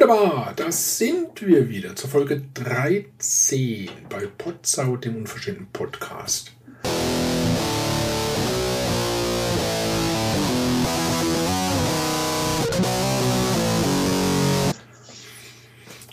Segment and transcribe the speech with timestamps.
[0.00, 6.52] Wunderbar, das sind wir wieder zur Folge 13 bei Potsau, dem unverschämten Podcast.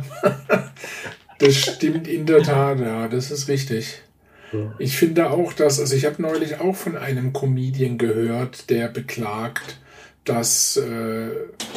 [1.39, 4.03] das stimmt in der Tat, ja, das ist richtig.
[4.79, 9.79] Ich finde auch, dass, also ich habe neulich auch von einem Comedian gehört, der beklagt,
[10.23, 11.29] dass äh,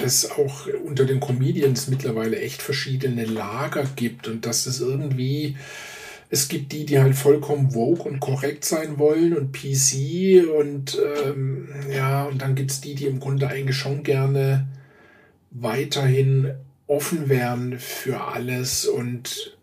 [0.05, 5.57] es auch unter den Comedians mittlerweile echt verschiedene Lager gibt und dass es irgendwie,
[6.31, 11.69] es gibt die, die halt vollkommen woke und korrekt sein wollen und PC und ähm,
[11.95, 14.67] ja, und dann gibt es die, die im Grunde eigentlich schon gerne
[15.53, 16.55] weiterhin
[16.89, 19.57] offen wären für alles und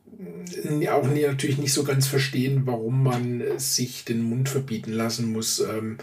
[0.90, 5.59] auch nie, natürlich nicht so ganz verstehen, warum man sich den Mund verbieten lassen muss.
[5.59, 5.97] Ähm,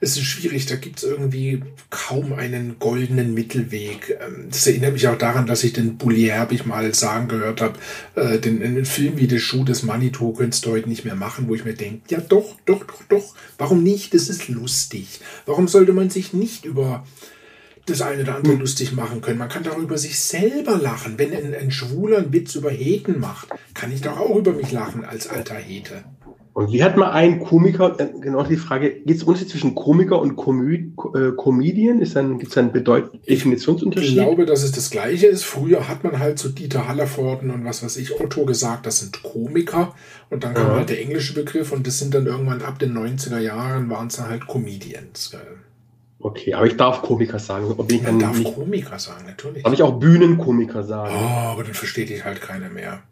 [0.00, 4.18] es ist schwierig, da gibt es irgendwie kaum einen goldenen Mittelweg.
[4.20, 7.78] Ähm, das erinnert mich auch daran, dass ich den habe ich mal sagen gehört habe,
[8.14, 11.48] äh, den, den Film wie der Schuh des Manitou könntest du heute nicht mehr machen,
[11.48, 14.14] wo ich mir denke, ja doch, doch, doch, doch, warum nicht?
[14.14, 15.20] Das ist lustig.
[15.46, 17.06] Warum sollte man sich nicht über
[17.86, 19.38] das eine oder andere lustig machen können.
[19.38, 21.14] Man kann darüber sich selber lachen.
[21.16, 24.72] Wenn ein, ein Schwuler einen Witz über Heten macht, kann ich doch auch über mich
[24.72, 26.04] lachen als alter Hete.
[26.56, 30.18] Und wie hat man einen Komiker, äh, genau die Frage, gibt es Unterschied zwischen Komiker
[30.18, 31.98] und Comü äh, Comedian?
[31.98, 34.08] Gibt es einen Bedeut Definitionsunterschied?
[34.08, 35.44] Ich glaube, dass es das Gleiche ist.
[35.44, 39.22] Früher hat man halt so Dieter Hallervorden und was weiß ich, Otto gesagt, das sind
[39.22, 39.94] Komiker.
[40.30, 40.76] Und dann kam ja.
[40.76, 44.16] halt der englische Begriff und das sind dann irgendwann ab den 90er Jahren waren es
[44.16, 45.30] dann halt Comedians.
[45.30, 45.58] Gell?
[46.18, 47.74] Okay, aber ich darf Komiker sagen.
[47.76, 49.62] Ob ich Man darf nicht, Komiker sagen, natürlich.
[49.62, 51.14] Darf ich auch Bühnenkomiker sagen?
[51.14, 53.02] Oh, aber dann versteht dich halt keiner mehr.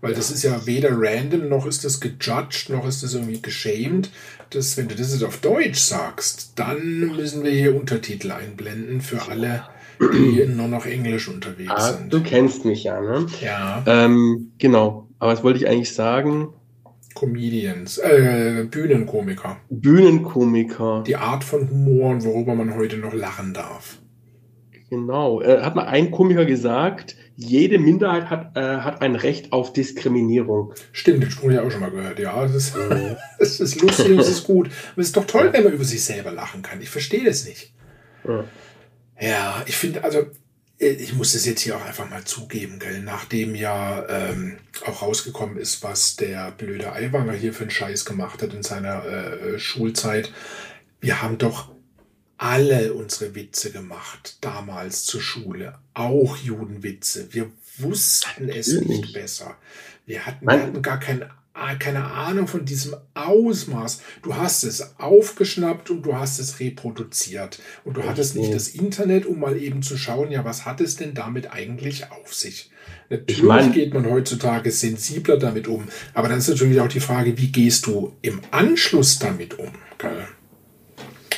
[0.00, 4.10] Weil das ist ja weder random, noch ist das gejudged, noch ist das irgendwie geschämt.
[4.50, 9.22] Das, wenn du das jetzt auf Deutsch sagst, dann müssen wir hier Untertitel einblenden für
[9.30, 9.64] alle,
[10.00, 12.12] die nur noch Englisch unterwegs ah, sind.
[12.12, 13.26] Du kennst mich ja, ne?
[13.40, 13.82] Ja.
[13.86, 15.08] Ähm, genau.
[15.18, 16.48] Aber was wollte ich eigentlich sagen?
[17.14, 19.58] Comedians, äh, Bühnenkomiker.
[19.70, 21.04] Bühnenkomiker.
[21.06, 23.98] Die Art von Humor, worüber man heute noch lachen darf.
[24.90, 25.40] Genau.
[25.40, 30.72] Äh, hat mal ein Komiker gesagt, jede Minderheit hat, äh, hat ein Recht auf Diskriminierung.
[30.92, 32.18] Stimmt, den Spruch habe ich auch schon mal gehört.
[32.18, 33.16] Ja, das ist, mhm.
[33.38, 34.68] das ist lustig und es ist gut.
[34.92, 36.80] Aber es ist doch toll, wenn man über sich selber lachen kann.
[36.80, 37.72] Ich verstehe das nicht.
[38.26, 38.44] Ja,
[39.20, 40.26] ja ich finde, also
[40.78, 43.00] ich muss das jetzt hier auch einfach mal zugeben, gell?
[43.00, 48.42] nachdem ja ähm, auch rausgekommen ist, was der blöde Aiwanger hier für einen Scheiß gemacht
[48.42, 50.32] hat in seiner äh, Schulzeit.
[51.00, 51.70] Wir haben doch
[52.38, 57.32] alle unsere Witze gemacht, damals zur Schule, auch Judenwitze.
[57.32, 59.56] Wir wussten es nicht besser.
[60.06, 61.30] Wir hatten, wir hatten gar keinen
[61.78, 64.02] keine Ahnung von diesem Ausmaß.
[64.22, 67.60] Du hast es aufgeschnappt und du hast es reproduziert.
[67.84, 70.96] Und du hattest nicht das Internet, um mal eben zu schauen, ja, was hat es
[70.96, 72.70] denn damit eigentlich auf sich?
[73.08, 75.84] Natürlich ich mein, geht man heutzutage sensibler damit um.
[76.12, 79.70] Aber dann ist natürlich auch die Frage, wie gehst du im Anschluss damit um?
[79.98, 80.26] Gell?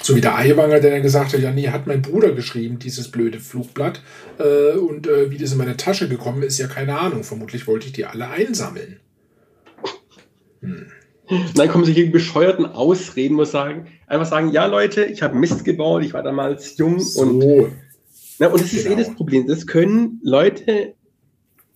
[0.03, 3.11] So wie der Eiwanger, der dann gesagt hat, ja, nee, hat mein Bruder geschrieben, dieses
[3.11, 4.03] blöde Flugblatt.
[4.39, 7.25] Äh, und äh, wie das in meine Tasche gekommen ist, ja keine Ahnung.
[7.25, 9.01] Vermutlich wollte ich die alle einsammeln.
[11.55, 15.65] Dann kommen sie gegen bescheuerten Ausreden, muss sagen, einfach sagen, ja Leute, ich habe Mist
[15.65, 17.23] gebaut, ich war damals jung so.
[17.23, 17.73] und
[18.39, 19.01] na, und das ist eh genau.
[19.01, 19.47] eh das Problem.
[19.47, 20.95] Das können Leute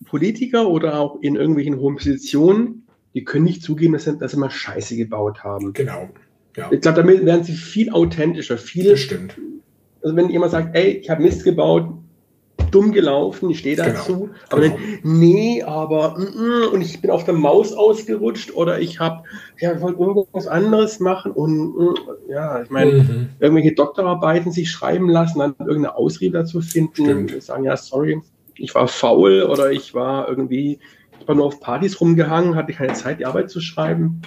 [0.05, 4.37] Politiker oder auch in irgendwelchen hohen Positionen, die können nicht zugeben, dass sie, dass sie
[4.37, 5.73] mal Scheiße gebaut haben.
[5.73, 6.09] Genau.
[6.55, 6.71] Ja.
[6.71, 8.89] Ich glaube, damit werden sie viel authentischer, viel.
[8.89, 9.37] Das stimmt.
[10.03, 11.93] Also wenn jemand sagt, ey, ich habe Mist gebaut,
[12.71, 14.75] dumm gelaufen, ich stehe dazu, Genau, aber genau.
[14.75, 19.23] dann, nee, aber mm, mm, und ich bin auf der Maus ausgerutscht oder ich habe
[19.59, 21.93] ja ich wollte irgendwas anderes machen und mm,
[22.29, 23.29] ja, ich meine, Mhm.
[23.39, 27.33] irgendwelche Doktorarbeiten sich schreiben lassen, dann irgendeine Ausrede dazu finden Stimmt.
[27.33, 28.21] und sagen, ja, sorry,
[28.55, 30.79] ich war faul oder ich war irgendwie,
[31.19, 34.21] ich war nur auf Partys rumgehangen, hatte keine Zeit, die Arbeit zu schreiben.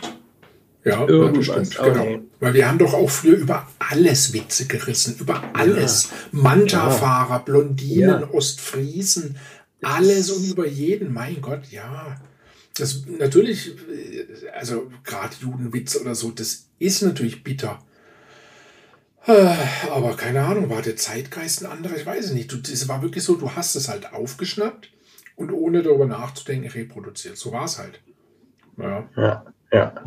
[0.85, 2.19] Ja, Irgendwas, das stimmt, genau.
[2.41, 6.11] Weil wir haben doch auch früher über alles Witze gerissen, über alles.
[6.31, 8.31] Manta-Fahrer, Blondinen, Ja.
[8.31, 9.37] Ostfriesen,
[9.83, 11.13] alles und über jeden.
[11.13, 12.17] Mein Gott, ja.
[12.77, 17.79] Das natürlich, äh, also gerade Judenwitze oder so, das ist natürlich bitter.
[19.27, 19.47] Äh,
[19.91, 21.97] Aber keine Ahnung, war der Zeitgeist ein anderer?
[21.97, 22.53] Ich weiß es nicht.
[22.53, 24.91] Das war wirklich so, du hast es halt aufgeschnappt
[25.37, 27.39] und ohne darüber nachzudenken reproduziert.
[27.39, 28.01] So war es halt.
[28.77, 29.09] Ja.
[29.17, 30.05] Ja, ja.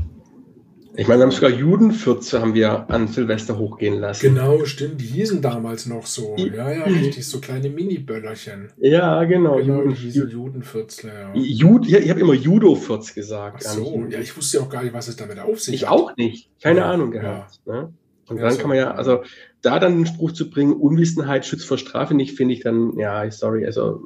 [0.99, 4.33] Ich meine, wir haben sogar Judenfürze haben wir an Silvester hochgehen lassen.
[4.33, 4.99] Genau, stimmt.
[4.99, 6.35] Die hießen damals noch so.
[6.37, 7.27] Ja, ja, richtig.
[7.27, 8.71] So kleine Mini-Böllerchen.
[8.77, 9.57] Ja, genau.
[9.57, 11.33] Genau, Juden, diese Judenviertler, ja.
[11.35, 13.63] Jud, ja, ich habe immer Judo-Fürz Ach gesagt.
[13.63, 15.83] gar so, ja, ich wusste ja auch gar nicht, was es damit auf sich Ich
[15.83, 15.91] hat.
[15.91, 16.49] auch nicht.
[16.63, 17.21] Keine Ja, Ahnung ja.
[17.21, 17.59] gehabt.
[17.67, 17.93] Ne?
[18.27, 18.59] Und Ja, dann so.
[18.59, 19.21] kann man ja, also
[19.61, 23.29] da dann den Spruch zu bringen, Unwissenheit schützt vor Strafe nicht, finde ich dann, ja,
[23.29, 24.01] sorry, also.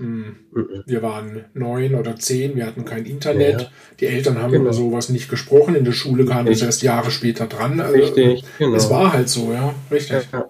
[0.00, 0.36] Hm.
[0.52, 3.60] mm, Wir waren neun oder zehn, wir hatten kein Internet.
[3.62, 3.68] Ja.
[4.00, 4.64] Die Eltern haben Genau.
[4.64, 5.74] über sowas nicht gesprochen.
[5.74, 7.80] In der Schule kam das erst Jahre später dran.
[7.80, 8.74] Also, Richtig, genau.
[8.76, 10.26] Es war halt so, ja, richtig.
[10.32, 10.48] ja.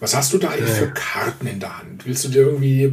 [0.00, 2.04] Was hast du da eigentlich für Karten in der Hand?
[2.06, 2.92] Willst du dir irgendwie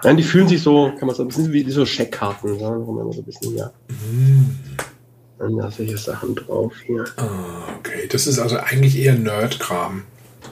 [0.04, 2.92] Ja, die fühlen sich so, kann man so ein bisschen wie so Scheckkarten, ja, wo
[2.92, 4.58] man so ein bisschen, ja, Hm.
[5.40, 7.06] dann da solche Sachen drauf hier.
[7.18, 8.08] Ah, okay.
[8.12, 10.04] Das ist also eigentlich eher Nerd-Kram.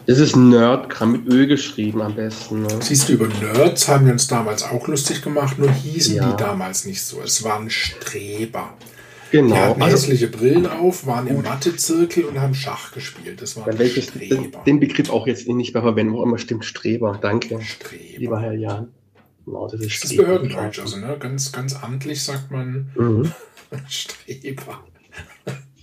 [0.06, 2.64] Das ist Nerdkram mit Ö geschrieben am besten.
[2.64, 2.68] Ne?
[2.82, 6.32] Siehst du, über Nerds haben wir uns damals auch lustig gemacht, nur hießen Ja.
[6.32, 7.22] die damals nicht so.
[7.22, 8.74] Es waren Streber.
[9.32, 9.56] Die Genau.
[9.56, 13.40] hatten Also, hässliche Brillen auf, waren im Mathezirkel und haben Schach gespielt.
[13.42, 14.64] Das waren das- Streber.
[14.66, 17.20] den Begriff auch jetzt nicht mehr verwenden, wo immer stimmt Streber.
[17.22, 17.62] Danke.
[17.62, 18.18] Streber.
[18.18, 18.88] Lieber Herr Jan.
[19.46, 20.18] Genau, das ist, Das ist.
[20.18, 21.16] Behördendeutsch, also ne?
[21.20, 23.32] ganz, ganz amtlich sagt man Mhm.
[23.88, 24.84] Streber.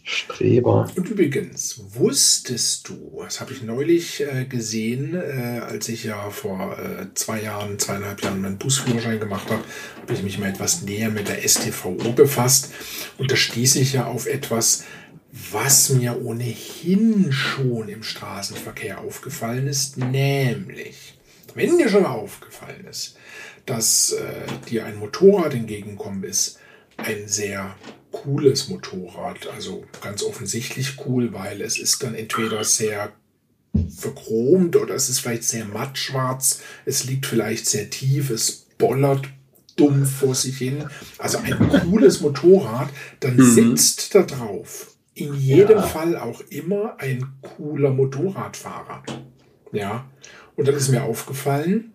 [0.08, 0.88] Streber.
[0.94, 6.78] Und übrigens, wusstest du, das habe ich neulich äh, gesehen, äh, als ich ja vor
[6.78, 9.64] äh, zwei Jahren, zweieinhalb Jahren meinen Busführerschein gemacht habe,
[10.00, 12.72] habe ich mich mal etwas näher mit der STVO befasst.
[13.18, 14.84] Und da stieß ich ja auf etwas,
[15.50, 21.18] was mir ohnehin schon im Straßenverkehr aufgefallen ist, nämlich,
[21.54, 23.16] wenn dir schon mal aufgefallen ist,
[23.66, 26.60] dass äh, dir ein Motorrad entgegenkommen ist,
[26.96, 27.74] ein sehr
[28.12, 33.12] cooles Motorrad, also ganz offensichtlich cool, weil es ist dann entweder sehr
[33.94, 39.28] verchromt oder es ist vielleicht sehr mattschwarz, es liegt vielleicht sehr tief, es bollert
[39.76, 40.84] dumm vor sich hin.
[41.18, 42.88] Also ein cooles Motorrad,
[43.20, 43.42] dann Mhm.
[43.76, 45.82] sitzt da drauf in jedem Ja.
[45.82, 49.02] Fall auch immer ein cooler Motorradfahrer.
[49.72, 50.10] Ja,
[50.56, 51.92] und dann ist mir aufgefallen,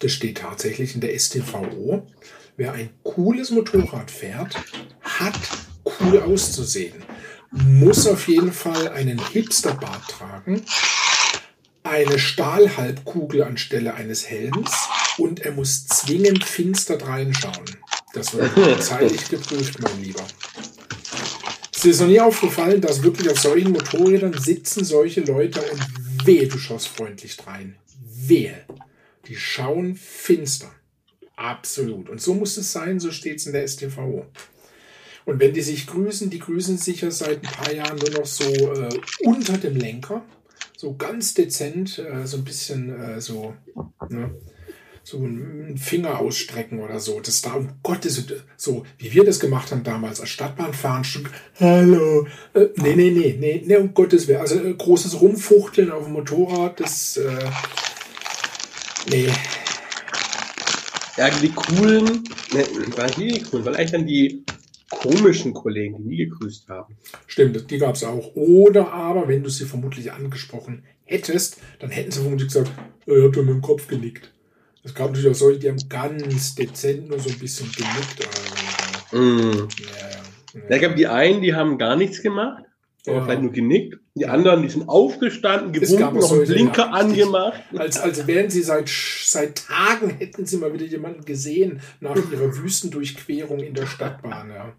[0.00, 2.06] das steht tatsächlich in der STVO,
[2.60, 4.54] wer ein cooles Motorrad fährt,
[5.00, 5.40] hat
[5.98, 7.02] cool auszusehen.
[7.50, 10.62] Muss auf jeden Fall einen Hipsterbart tragen,
[11.84, 14.70] eine Stahlhalbkugel anstelle eines Helms
[15.16, 17.78] und er muss zwingend finster reinschauen.
[18.12, 20.26] Das wird polizeilich geprüft, mein Lieber.
[21.82, 26.46] Dir ist noch nie aufgefallen, dass wirklich auf solchen Motorrädern sitzen solche Leute und wehe,
[26.46, 27.76] du schaust freundlich rein.
[28.04, 28.66] Wehe.
[29.28, 30.70] Die schauen finster.
[31.40, 32.10] Absolut.
[32.10, 34.26] Und so muss es sein, so steht es in der STVO.
[35.24, 38.26] Und wenn die sich grüßen, die grüßen sich ja seit ein paar Jahren nur noch
[38.26, 40.22] so äh, unter dem Lenker.
[40.76, 43.54] So ganz dezent, äh, so ein bisschen äh, so.
[44.10, 44.34] Ne?
[45.02, 47.20] so einen Finger ausstrecken oder so.
[47.20, 48.22] Das da um Gottes
[48.58, 51.06] so, wie wir das gemacht haben damals als Stadtbahnfahren.
[51.58, 52.26] Hallo.
[52.52, 54.40] Äh, nee, nee, nee, nee, nee, um Gottes Willen.
[54.40, 57.50] Also äh, großes Rumfuchteln auf dem Motorrad, das, äh,
[59.08, 59.30] nee.
[61.20, 62.24] Ja, die coolen,
[62.54, 62.64] ne,
[62.96, 64.42] war nie die coolen, weil eigentlich dann die
[64.88, 66.96] komischen Kollegen, die nie gegrüßt haben.
[67.26, 68.34] Stimmt, die gab es auch.
[68.36, 72.70] Oder aber, wenn du sie vermutlich angesprochen hättest, dann hätten sie vermutlich gesagt,
[73.06, 74.32] äh, ihr habt ja mit dem Kopf genickt.
[74.82, 78.26] Es gab natürlich auch solche, die haben ganz dezent nur so ein bisschen genickt.
[79.12, 79.18] Mm.
[79.18, 80.10] Ja, ja.
[80.54, 80.70] ja.
[80.70, 82.64] Ich glaube, die einen, die haben gar nichts gemacht,
[83.06, 83.24] ja.
[83.24, 83.98] vielleicht nur genickt.
[84.14, 87.60] Die anderen, die sind aufgestanden, gewunken, noch einen Blinker ja, angemacht.
[87.76, 92.56] Als, als wären sie seit, seit Tagen, hätten sie mal wieder jemanden gesehen nach ihrer
[92.56, 94.50] Wüstendurchquerung in der Stadtbahn.
[94.50, 94.74] Ja,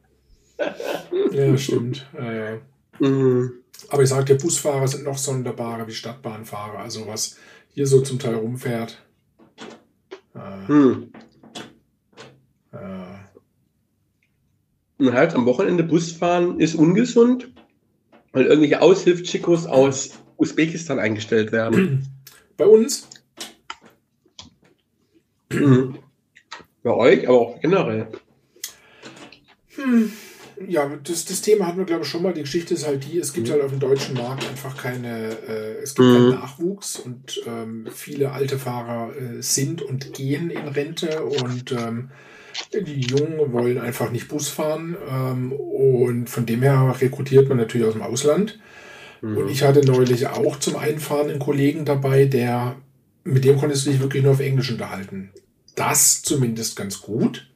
[1.32, 2.08] ja stimmt.
[2.18, 2.60] Ja.
[3.00, 3.54] Mhm.
[3.90, 6.80] Aber ich dir, Busfahrer sind noch sonderbarer wie Stadtbahnfahrer.
[6.80, 7.38] Also was
[7.74, 9.01] hier so zum Teil rumfährt.
[10.36, 11.12] Äh, hm.
[12.72, 12.78] Äh.
[14.98, 17.51] Und halt am Wochenende Busfahren ist ungesund,
[18.31, 22.07] weil irgendwelche Aushilfschikos aus Usbekistan eingestellt werden.
[22.57, 23.07] Bei uns?
[26.83, 28.07] Bei euch, aber auch generell.
[29.75, 30.11] Hm
[30.67, 32.33] ja, das, das Thema hatten wir, glaube ich, schon mal.
[32.33, 35.81] Die Geschichte ist halt die, es gibt halt auf dem deutschen Markt einfach keine, äh,
[35.81, 36.13] es gibt mhm.
[36.13, 42.11] keinen Nachwuchs und ähm, viele alte Fahrer äh, sind und gehen in Rente und ähm,
[42.74, 47.88] die Jungen wollen einfach nicht Bus fahren ähm, und von dem her rekrutiert man natürlich
[47.88, 48.60] aus dem Ausland.
[49.22, 49.38] Mhm.
[49.38, 52.75] Und ich hatte neulich auch zum Einfahren einen Kollegen dabei, der,
[53.24, 55.31] mit dem konntest du dich wirklich nur auf Englisch unterhalten.
[55.75, 57.48] Das zumindest ganz gut.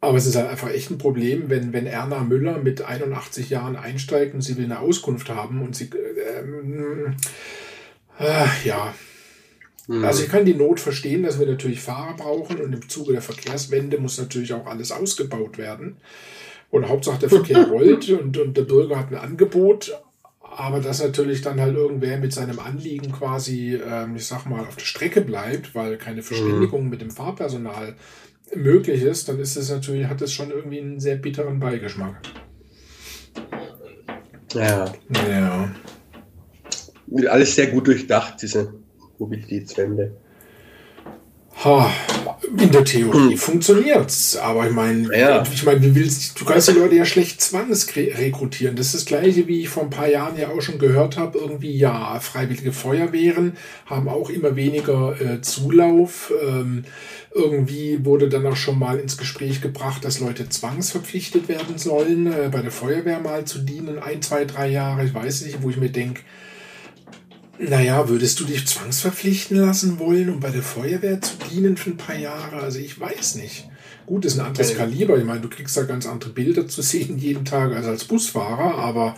[0.00, 3.74] Aber es ist halt einfach echt ein Problem, wenn, wenn Erna Müller mit 81 Jahren
[3.74, 5.90] einsteigt und sie will eine Auskunft haben und sie,
[6.38, 7.16] ähm,
[8.20, 8.94] äh, ja.
[9.88, 10.04] Mhm.
[10.04, 13.22] Also ich kann die Not verstehen, dass wir natürlich Fahrer brauchen und im Zuge der
[13.22, 15.96] Verkehrswende muss natürlich auch alles ausgebaut werden.
[16.70, 19.98] Und Hauptsache der Verkehr rollt und, und der Bürger hat ein Angebot,
[20.40, 24.76] aber dass natürlich dann halt irgendwer mit seinem Anliegen quasi, ähm, ich sag mal, auf
[24.76, 26.90] der Strecke bleibt, weil keine Verständigung mhm.
[26.90, 27.96] mit dem Fahrpersonal
[28.54, 32.20] möglich ist, dann ist es natürlich, hat es schon irgendwie einen sehr bitteren Beigeschmack.
[34.52, 34.92] Ja.
[35.10, 35.74] Ja.
[37.28, 38.74] Alles sehr gut durchdacht, diese
[39.18, 40.12] Mobilitätswende.
[41.64, 41.92] Ha,
[42.56, 43.36] in der Theorie hm.
[43.36, 45.42] funktioniert's, aber ich meine, ja.
[45.42, 48.76] ich meine, willst du kannst die Leute ja schlecht zwangsrekrutieren.
[48.76, 51.36] Das ist das gleiche, wie ich vor ein paar Jahren ja auch schon gehört habe.
[51.36, 53.56] Irgendwie ja, freiwillige Feuerwehren
[53.86, 56.32] haben auch immer weniger äh, Zulauf.
[56.46, 56.84] Ähm,
[57.34, 62.50] irgendwie wurde dann auch schon mal ins Gespräch gebracht, dass Leute zwangsverpflichtet werden sollen, äh,
[62.52, 65.04] bei der Feuerwehr mal zu dienen, ein, zwei, drei Jahre.
[65.04, 66.22] Ich weiß nicht, wo ich mir denke,
[67.58, 71.96] naja, würdest du dich zwangsverpflichten lassen wollen, um bei der Feuerwehr zu dienen für ein
[71.96, 72.56] paar Jahre?
[72.56, 73.68] Also ich weiß nicht.
[74.06, 75.18] Gut, ist ein anderes Kaliber.
[75.18, 78.76] Ich meine, du kriegst da ganz andere Bilder zu sehen jeden Tag als als Busfahrer,
[78.76, 79.16] aber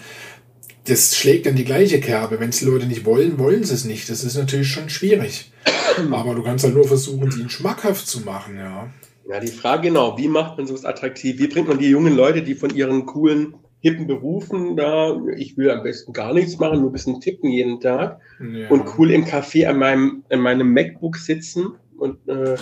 [0.86, 2.40] das schlägt dann die gleiche Kerbe.
[2.40, 4.08] Wenn es die Leute nicht wollen, wollen sie es nicht.
[4.08, 5.52] Das ist natürlich schon schwierig.
[6.10, 8.90] Aber du kannst halt nur versuchen, sie schmackhaft zu machen, ja.
[9.28, 11.38] Ja, die Frage genau, wie macht man sowas attraktiv?
[11.38, 15.70] Wie bringt man die jungen Leute, die von ihren coolen hippen Berufen da, ich will
[15.70, 18.68] am besten gar nichts machen, nur ein bisschen tippen jeden Tag ja.
[18.68, 21.72] und cool im Café an meinem, an meinem MacBook sitzen.
[21.98, 22.56] Und äh,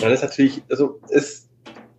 [0.00, 1.48] dann ist natürlich, also es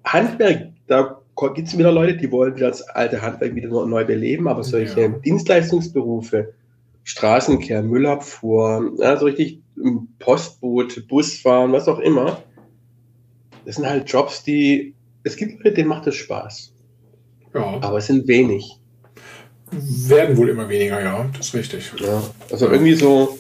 [0.04, 1.22] Handwerk, da
[1.56, 5.08] gibt es wieder Leute, die wollen das alte Handwerk wieder neu beleben, aber solche ja.
[5.08, 6.54] Dienstleistungsberufe,
[7.04, 9.62] Straßenkehr, Müllabfuhr, ja, so richtig
[10.20, 12.44] Postboot, Busfahren, was auch immer,
[13.66, 16.74] das sind halt Jobs, die, es gibt Leute, denen macht es Spaß.
[17.54, 17.78] Ja.
[17.82, 18.80] Aber es sind wenig.
[19.72, 21.92] Werden wohl immer weniger, ja, das ist richtig.
[22.00, 22.24] Ja.
[22.52, 23.38] Also irgendwie so,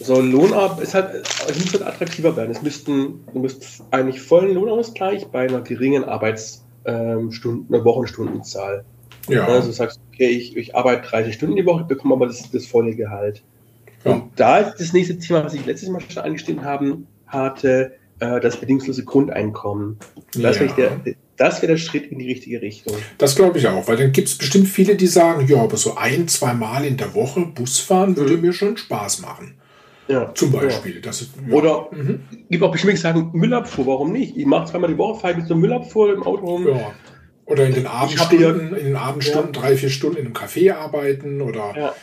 [0.00, 2.50] so Lohnarbeit ist halt, es muss halt attraktiver werden.
[2.50, 8.84] Es müssten, du müsstest eigentlich vollen Lohnausgleich bei einer geringen Arbeitsstunden, ähm, Wochenstundenzahl.
[9.28, 9.46] Ja.
[9.46, 12.66] Also du sagst, okay, ich, ich arbeite 30 Stunden die Woche, bekomme aber das, das
[12.66, 13.42] volle Gehalt.
[14.04, 14.12] Ja.
[14.12, 18.40] Und da ist das nächste Thema, was ich letztes Mal schon angestellt haben, hatte, äh,
[18.40, 19.98] das bedingungslose Grundeinkommen.
[20.34, 20.62] Das ja.
[20.62, 22.94] wäre der, wär der Schritt in die richtige Richtung.
[23.18, 25.96] Das glaube ich auch, weil dann gibt es bestimmt viele, die sagen, ja, aber so
[25.96, 28.42] ein, zwei Mal in der Woche Busfahren würde mhm.
[28.42, 29.54] mir schon Spaß machen.
[30.08, 30.34] Ja.
[30.34, 30.96] Zum Beispiel.
[30.96, 31.00] Ja.
[31.02, 31.54] Das ist, ja.
[31.54, 32.20] Oder mhm.
[32.50, 34.36] gibt auch bestimmt sagen, Müllabfuhr, warum nicht?
[34.36, 36.68] Ich mache zweimal die Woche, fahre mit so Müllabfuhr im Auto rum.
[36.68, 36.92] Ja.
[37.46, 41.94] Oder in den Abendstunden, in den Abendstunden drei, vier Stunden in einem Café arbeiten oder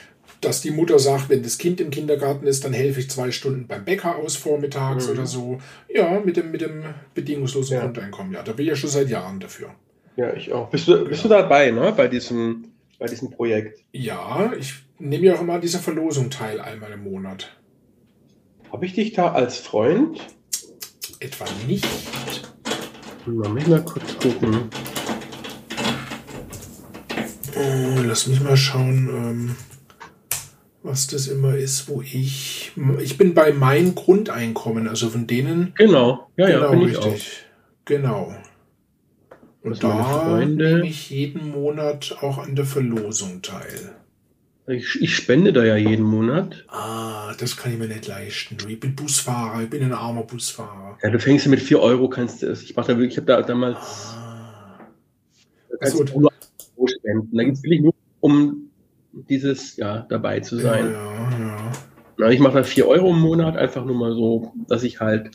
[0.41, 3.67] dass die Mutter sagt, wenn das Kind im Kindergarten ist, dann helfe ich zwei Stunden
[3.67, 5.13] beim Bäcker aus vormittags mhm.
[5.13, 5.59] oder so.
[5.93, 7.81] Ja, mit dem, mit dem bedingungslosen ja.
[7.81, 8.33] Grundeinkommen.
[8.33, 9.69] Ja, da bin ich ja schon seit Jahren dafür.
[10.15, 10.69] Ja, ich auch.
[10.69, 11.29] Bist du, bist ja.
[11.29, 12.65] du dabei, ne, bei diesem,
[12.99, 13.83] bei diesem Projekt?
[13.91, 17.55] Ja, ich nehme ja auch immer an dieser Verlosung teil einmal im Monat.
[18.71, 20.19] Habe ich dich da als Freund?
[21.19, 21.87] etwa nicht?
[23.25, 24.69] Moment mal kurz gucken.
[27.55, 29.55] Oh, lass mich mal schauen, ähm,
[30.83, 32.71] was das immer ist, wo ich.
[32.99, 35.73] Ich bin bei meinem Grundeinkommen, also von denen.
[35.75, 37.15] Genau, ja, genau, ja, bin richtig.
[37.15, 37.85] Ich auch.
[37.85, 38.35] Genau.
[39.63, 43.95] Und da nehme ich jeden Monat auch an der Verlosung teil.
[44.69, 46.65] Ich, ich, spende da ja jeden Monat.
[46.67, 48.57] Ah, das kann ich mir nicht leisten.
[48.67, 50.97] Ich bin Busfahrer, ich bin ein armer Busfahrer.
[51.01, 53.41] Ja, du fängst mit 4 Euro, kannst du Ich mache da wirklich, ich habe da
[53.41, 53.77] damals.
[53.77, 54.79] Ah.
[55.79, 56.31] Kannst du nur
[56.75, 57.29] Euro spenden.
[57.35, 58.66] Da geht es wirklich nur um
[59.29, 60.91] dieses, ja, dabei zu sein.
[60.91, 61.71] Ja, ja.
[62.19, 62.29] ja.
[62.29, 65.31] ich mache da 4 Euro im Monat, einfach nur mal so, dass ich halt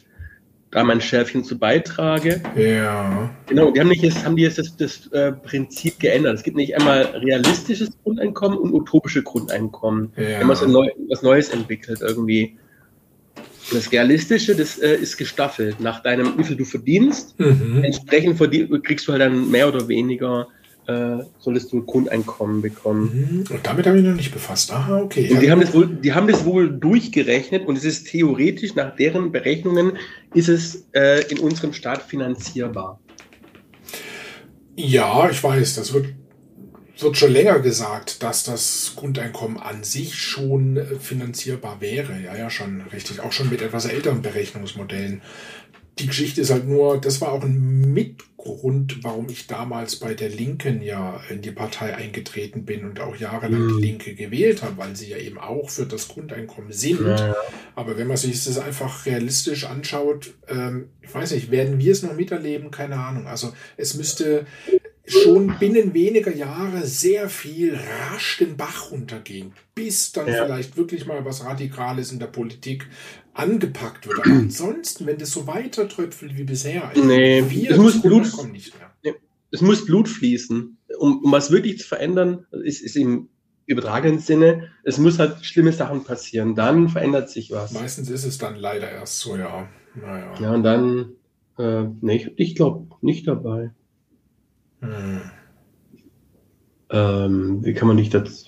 [0.73, 2.41] da mein Schärfchen zu beitrage.
[2.57, 3.31] Ja.
[3.47, 6.35] Genau, die haben, nicht jetzt, haben die jetzt das, das äh, Prinzip geändert.
[6.35, 10.12] Es gibt nicht einmal realistisches Grundeinkommen und utopische Grundeinkommen.
[10.17, 10.23] Ja.
[10.25, 12.57] Die haben was, Neu was Neues entwickelt irgendwie.
[13.71, 17.39] Das Realistische, das äh, ist gestaffelt nach deinem, wie viel du verdienst.
[17.39, 17.85] Mhm.
[17.85, 20.49] Entsprechend verdien, kriegst du halt dann mehr oder weniger
[20.87, 23.45] äh, solltest du ein Grundeinkommen bekommen.
[23.49, 23.55] Mhm.
[23.55, 24.73] Und damit habe ich noch nicht befasst.
[24.73, 25.31] Aha, okay.
[25.33, 28.97] Und die haben, das wohl, die haben das wohl durchgerechnet und es ist theoretisch, nach
[28.97, 29.99] deren Berechnungen,
[30.35, 33.01] ist es äh, in unserem Staat finanzierbar.
[34.75, 36.07] Ja, ich weiß, das wird,
[36.99, 42.19] wird schon länger gesagt, dass das Grundeinkommen an sich schon äh, finanzierbar wäre.
[42.25, 43.21] Ja, ja, schon richtig.
[43.21, 45.23] Auch schon mit etwas älteren Berechnungsmodellen
[45.99, 50.31] die Geschichte ist halt nur, das war auch ein Mitgrund, warum ich damals bei der
[50.31, 53.81] Linken ja in die Partei eingetreten bin und auch jahrelang die hm.
[53.81, 57.07] Linke gewählt habe, weil sie ja eben auch für das Grundeinkommen sind.
[57.07, 57.37] Ja.
[57.75, 62.03] Aber wenn man sich das einfach realistisch anschaut, ähm, ich weiß nicht, werden wir es
[62.03, 62.71] noch miterleben?
[62.71, 63.27] Keine Ahnung.
[63.27, 64.47] Also es müsste
[65.12, 70.45] schon binnen weniger Jahre sehr viel rasch den Bach runtergehen, bis dann ja.
[70.45, 72.87] vielleicht wirklich mal was Radikales in der Politik
[73.35, 74.19] angepackt wird.
[74.21, 78.78] Aber ansonsten, wenn das so weiter tröpfelt wie bisher, also nee, es muss Blut, nicht
[78.78, 78.90] mehr.
[79.02, 79.14] Nee,
[79.50, 80.76] es muss Blut fließen.
[80.99, 83.28] Um, um was wirklich zu verändern, ist, ist im
[83.66, 86.54] übertragenen Sinne, es muss halt schlimme Sachen passieren.
[86.54, 87.73] Dann verändert sich was.
[87.73, 89.69] Meistens ist es dann leider erst so, ja.
[89.95, 90.35] Naja.
[90.40, 91.12] Ja, und dann,
[91.59, 93.70] äh, nee, ich, ich glaube nicht dabei.
[94.83, 95.21] Hm.
[96.90, 98.47] Ähm, wie kann man nicht dazu.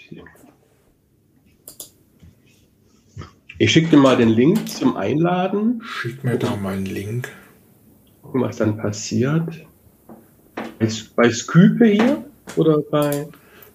[3.57, 5.81] Ich schicke dir mal den Link zum Einladen.
[5.83, 7.31] Schick mir da mal einen Link.
[8.21, 9.65] Gucken, was dann passiert.
[10.79, 12.25] Bei, bei Skype hier?
[12.57, 13.29] Oder bei.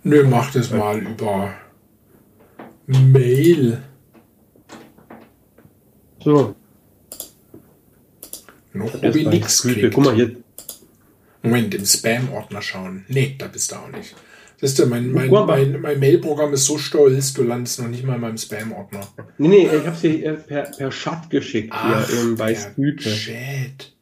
[0.03, 1.53] Nö, mach das mal über
[2.87, 3.81] Mail.
[6.23, 6.55] So.
[8.73, 10.35] Noch habe ich nichts Guck mal hier.
[11.41, 13.05] Moment, im Spam-Ordner schauen.
[13.07, 14.15] Nee, da bist du auch nicht.
[14.61, 18.15] Siehst du, mein, mein, mein, mein Mail-Programm ist so stolz, du landest noch nicht mal
[18.15, 19.07] in meinem Spam-Ordner.
[19.37, 23.09] Nee, nee, ich hab's dir per, per Chat geschickt Ach, hier im Weißgüte.
[23.09, 23.93] Chat.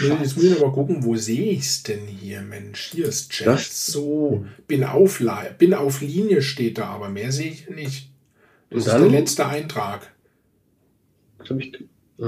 [0.00, 2.92] Nee, jetzt muss ich aber gucken, wo sehe ich's denn hier, Mensch?
[2.94, 3.48] Hier ist Chat.
[3.48, 3.86] Das?
[3.86, 5.20] So, bin auf,
[5.58, 8.12] bin auf Linie steht da, aber mehr sehe ich nicht.
[8.70, 10.12] Das ist der letzte Eintrag.
[11.38, 11.74] Das hab ich,
[12.20, 12.22] äh,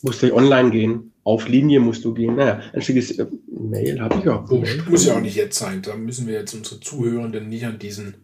[0.00, 1.11] musste ich online gehen.
[1.24, 2.36] Auf Linie musst du gehen.
[2.36, 4.48] Naja, ein schickes äh, Mail habe ich auch.
[4.50, 4.88] Wurscht.
[4.88, 5.82] Muss ja auch nicht jetzt sein.
[5.82, 8.14] Da müssen wir jetzt unsere Zuhörenden nicht an diesen.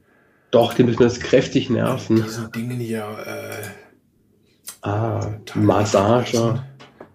[0.51, 2.17] Doch, die müssen das kräftig nerven.
[2.17, 3.05] Diesen Dingen hier.
[3.25, 6.65] Äh, ah, Massage.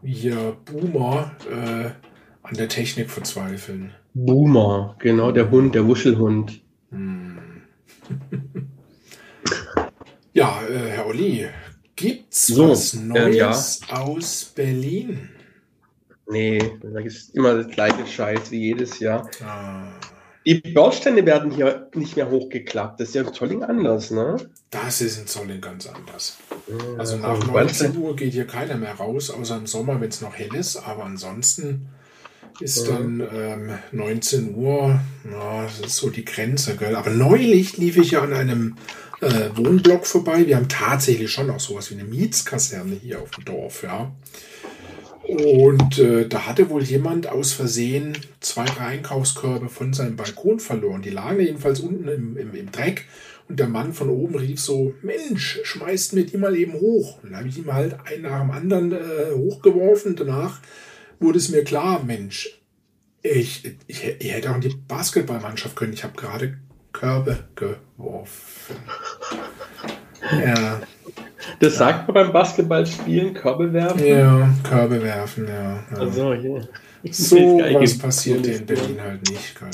[0.04, 1.90] Hier Boomer äh,
[2.44, 3.92] an der Technik verzweifeln.
[4.14, 6.62] Boomer, genau, der Hund, der Wuschelhund.
[6.92, 7.40] Hm.
[10.34, 11.48] ja, äh, Herr Olli,
[11.96, 14.02] gibt's so, was Neues äh, ja.
[14.02, 15.30] aus Berlin?
[16.28, 19.30] Nee, da ist immer das gleiche Scheiß wie jedes Jahr.
[19.46, 19.92] Ah.
[20.46, 23.00] Die Bausteine werden hier nicht mehr hochgeklappt.
[23.00, 24.36] Das ist ja in Zolling anders, ne?
[24.72, 26.38] Das ist in Zolling ganz anders.
[26.68, 30.22] Ja, also nach 19 Uhr geht hier keiner mehr raus, außer im Sommer, wenn es
[30.22, 30.76] noch hell ist.
[30.76, 31.88] Aber ansonsten
[32.60, 32.94] ist ja.
[32.94, 36.96] dann ähm, 19 Uhr, na, das ist so die Grenze, gell?
[36.96, 38.76] Aber neulich lief ich ja an einem
[39.22, 40.46] äh, Wohnblock vorbei.
[40.46, 44.12] Wir haben tatsächlich schon auch sowas wie eine Mietskaserne hier auf dem Dorf, ja.
[45.28, 51.02] Und äh, da hatte wohl jemand aus Versehen zwei, drei Einkaufskörbe von seinem Balkon verloren.
[51.02, 53.06] Die lagen jedenfalls unten im, im, im Dreck.
[53.48, 57.22] Und der Mann von oben rief so, Mensch, schmeißt mir die mal eben hoch.
[57.22, 60.16] Und dann habe ich ihm halt einen nach dem anderen äh, hochgeworfen.
[60.16, 60.60] Danach
[61.20, 62.60] wurde es mir klar, Mensch,
[63.22, 65.94] ich, ich, ich hätte auch in die Basketballmannschaft können.
[65.94, 66.58] Ich habe gerade
[66.92, 68.76] Körbe geworfen.
[70.32, 70.82] Ja.
[71.60, 74.06] Das sagt man beim Basketballspielen, Körbe werfen?
[74.06, 75.84] Ja, Körbe werfen, ja.
[75.92, 75.98] ja.
[75.98, 76.68] Also, hier.
[77.12, 79.72] So was passiert in Berlin halt nicht, keine.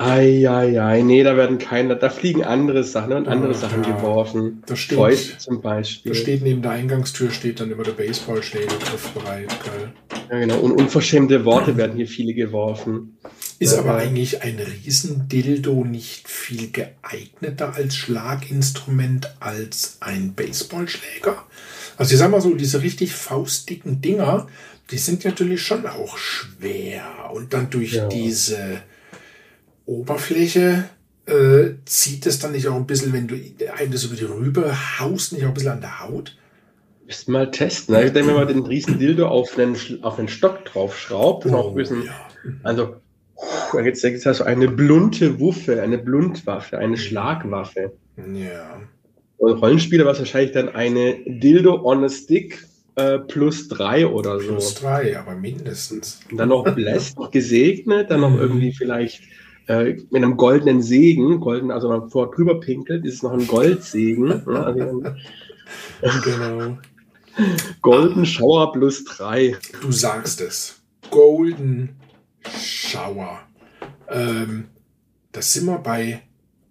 [0.00, 4.62] Eieiei, nee, da werden keine, da fliegen andere Sachen und andere ja, Sachen ja, geworfen.
[4.66, 5.00] Das stimmt.
[5.00, 6.12] Fäust zum Beispiel.
[6.12, 9.48] Da steht neben der Eingangstür, steht dann über der Baseballschläge griffbereit.
[9.48, 9.92] Geil.
[10.30, 10.60] Ja, genau.
[10.60, 13.18] Und unverschämte Worte werden hier viele geworfen.
[13.60, 21.44] Ist aber eigentlich ein Riesendildo nicht viel geeigneter als Schlaginstrument als ein Baseballschläger?
[21.96, 24.46] Also ich sag mal so, diese richtig faustdicken Dinger,
[24.92, 27.30] die sind natürlich schon auch schwer.
[27.32, 28.06] Und dann durch ja.
[28.06, 28.80] diese
[29.86, 30.88] Oberfläche
[31.26, 33.34] äh, zieht es dann nicht auch ein bisschen, wenn du
[33.76, 36.36] einem das über die Rübe haust, nicht auch ein bisschen an der Haut?
[37.06, 37.96] Müssten mal testen.
[37.96, 38.04] Ne?
[38.04, 41.68] Ich denke, wenn man den riesen Dildo auf einen, auf einen Stock draufschraubt, oh, auch
[41.70, 42.12] ein bisschen, ja.
[42.62, 42.96] also
[43.84, 47.92] jetzt, jetzt hast du eine blunte Wuffe, eine Bluntwaffe, eine Schlagwaffe.
[48.16, 48.80] Ja.
[49.38, 54.40] Und Rollenspieler war es wahrscheinlich dann eine Dildo on a Stick äh, plus drei oder
[54.40, 54.48] so.
[54.48, 56.20] Plus drei, aber mindestens.
[56.30, 58.40] Und dann noch bläst, noch gesegnet, dann noch mhm.
[58.40, 59.22] irgendwie vielleicht
[59.68, 63.32] äh, mit einem goldenen Segen, golden, also wenn man vor drüber pinkelt, ist es noch
[63.32, 64.46] ein Goldsegen.
[64.46, 65.02] also,
[66.24, 66.78] genau.
[67.82, 69.56] Golden Shower plus drei.
[69.80, 70.80] Du sagst es.
[71.10, 71.90] Golden
[72.60, 73.47] Shower.
[74.10, 74.68] Ähm,
[75.32, 76.22] das sind wir bei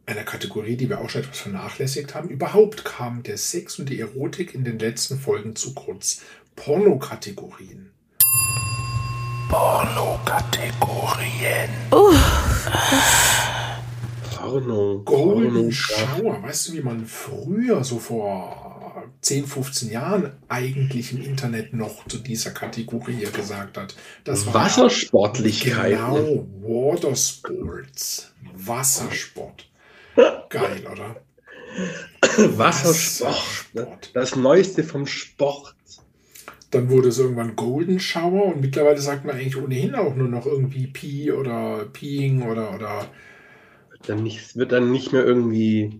[0.05, 2.29] einer Kategorie, die wir auch schon etwas vernachlässigt haben.
[2.29, 6.21] Überhaupt kam der Sex und die Erotik in den letzten Folgen zu kurz.
[6.55, 7.91] Pornokategorien.
[9.49, 11.69] Pornokategorien.
[11.91, 12.13] Uh.
[14.35, 15.01] Porno.
[15.03, 15.71] Golden Porno.
[15.71, 16.41] Shower.
[16.41, 18.66] Weißt du, wie man früher, so vor
[19.27, 23.95] 10, 15 Jahren, eigentlich im Internet noch zu dieser Kategorie gesagt hat?
[24.23, 25.91] Das Wassersportlichkeit.
[25.91, 28.33] Genau, Watersports.
[28.53, 29.69] Wassersport.
[30.49, 31.17] Geil, oder?
[32.57, 32.57] Wassersport.
[32.57, 34.11] Wassersport.
[34.13, 35.75] Das Neueste vom Sport.
[36.71, 40.45] Dann wurde es irgendwann Golden Shower und mittlerweile sagt man eigentlich ohnehin auch nur noch
[40.45, 42.73] irgendwie Pee oder Peeing oder.
[42.73, 43.09] oder
[44.05, 45.99] dann nicht, wird dann nicht mehr irgendwie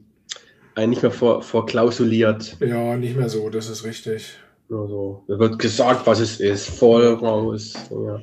[0.78, 2.58] äh, nicht mehr vor, vorklausuliert.
[2.60, 4.38] Ja, nicht mehr so, das ist richtig.
[4.70, 6.70] Also, da wird gesagt, was es ist.
[6.70, 7.74] Voll raus.
[7.90, 8.22] Ja.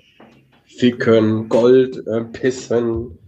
[0.64, 3.18] Ficken, Gold, äh, Pissen,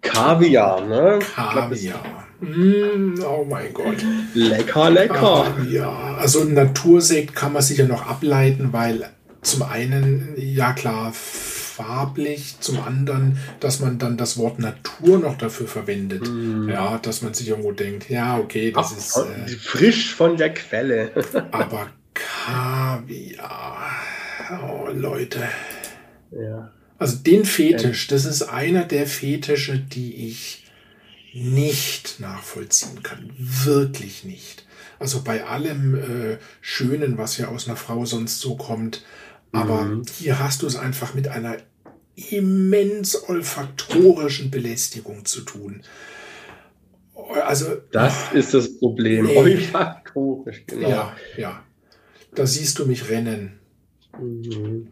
[0.00, 1.18] Kaviar, ne?
[1.34, 2.02] Kaviar.
[2.40, 4.04] Mm, oh mein Gott.
[4.34, 5.46] Lecker, lecker.
[5.70, 9.10] Ja, also Natursekt kann man sicher noch ableiten, weil
[9.42, 11.12] zum einen, ja klar,
[11.82, 16.28] farblich, zum anderen, dass man dann das Wort Natur noch dafür verwendet.
[16.28, 16.68] Mm.
[16.68, 19.16] Ja, dass man sich irgendwo denkt, ja, okay, das Ach, ist.
[19.16, 21.12] Äh, frisch von der Quelle.
[21.50, 23.90] aber Kaviar.
[24.62, 25.40] Oh, Leute.
[26.30, 26.70] Ja.
[26.98, 30.64] Also den Fetisch, das ist einer der Fetische, die ich
[31.34, 33.30] nicht nachvollziehen kann.
[33.38, 34.66] Wirklich nicht.
[34.98, 39.04] Also bei allem äh, Schönen, was ja aus einer Frau sonst so kommt.
[39.50, 40.04] Aber mhm.
[40.18, 41.56] hier hast du es einfach mit einer
[42.14, 45.82] immens olfaktorischen Belästigung zu tun.
[47.44, 49.26] Also, das ist das Problem.
[49.26, 49.36] Nee.
[49.36, 50.88] Olfaktorisch, genau.
[50.88, 51.62] Ja, ja.
[52.34, 53.58] Da siehst du mich rennen.
[54.18, 54.88] Mhm.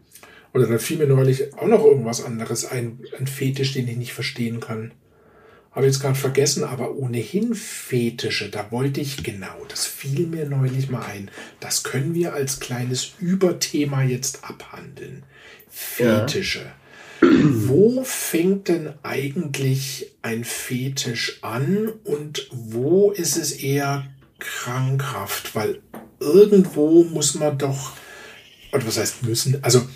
[0.53, 4.13] Oder da fiel mir neulich auch noch irgendwas anderes ein, ein Fetisch, den ich nicht
[4.13, 4.93] verstehen kann.
[5.71, 10.89] Habe jetzt gerade vergessen, aber ohnehin Fetische, da wollte ich genau, das fiel mir neulich
[10.89, 11.31] mal ein.
[11.61, 15.23] Das können wir als kleines Überthema jetzt abhandeln.
[15.69, 16.59] Fetische.
[16.59, 16.75] Ja.
[17.21, 24.07] Wo fängt denn eigentlich ein Fetisch an und wo ist es eher
[24.39, 25.55] krankhaft?
[25.55, 25.81] Weil
[26.19, 27.93] irgendwo muss man doch,
[28.73, 29.87] oder was heißt müssen, also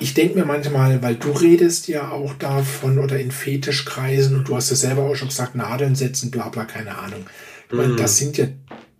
[0.00, 4.56] ich denke mir manchmal, weil du redest ja auch davon oder in Fetischkreisen und du
[4.56, 7.26] hast ja selber auch schon gesagt, Nadeln setzen, bla bla, keine Ahnung.
[7.68, 8.24] Ich meine, das mhm.
[8.24, 8.46] sind ja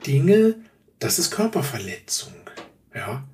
[0.07, 0.55] Dinge,
[0.99, 2.33] das ist Körperverletzung.
[2.95, 3.25] Ja.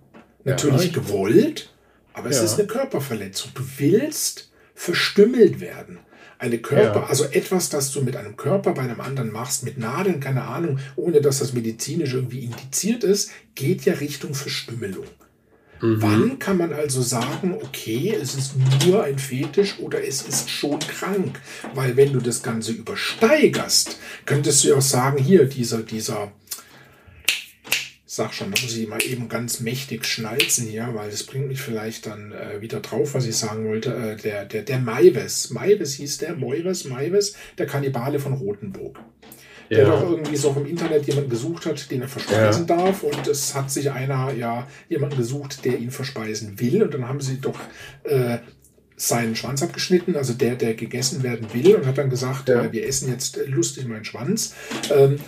[0.44, 1.69] Natürlich ja, gewollt,
[2.12, 2.44] aber es ja.
[2.44, 3.52] ist eine Körperverletzung.
[3.54, 5.98] Du willst verstümmelt werden.
[6.38, 7.06] Eine Körper, ja.
[7.06, 10.78] also etwas, das du mit einem Körper bei einem anderen machst, mit Nadeln, keine Ahnung,
[10.96, 15.04] ohne dass das medizinisch irgendwie indiziert ist, geht ja Richtung Verstümmelung.
[15.82, 16.02] Mhm.
[16.02, 18.54] Wann kann man also sagen, okay, es ist
[18.86, 21.40] nur ein Fetisch oder es ist schon krank?
[21.74, 26.32] Weil wenn du das Ganze übersteigerst, könntest du ja auch sagen, hier, dieser, dieser,
[28.20, 31.62] sag schon, da muss ich mal eben ganz mächtig schnalzen hier, weil das bringt mich
[31.62, 33.94] vielleicht dann äh, wieder drauf, was ich sagen wollte.
[33.94, 38.98] Äh, der, der, der Maives, Maives hieß der, Moives, Maives, der Kannibale von Rothenburg
[39.70, 39.90] der ja.
[39.90, 42.76] doch irgendwie so im Internet jemanden gesucht hat, den er verspeisen ja.
[42.76, 43.04] darf.
[43.04, 46.82] Und es hat sich einer, ja, jemanden gesucht, der ihn verspeisen will.
[46.82, 47.60] Und dann haben sie doch
[48.02, 48.38] äh,
[48.96, 52.64] seinen Schwanz abgeschnitten, also der, der gegessen werden will, und hat dann gesagt, ja.
[52.64, 54.54] äh, wir essen jetzt lustig meinen Schwanz.
[54.90, 55.20] Ähm,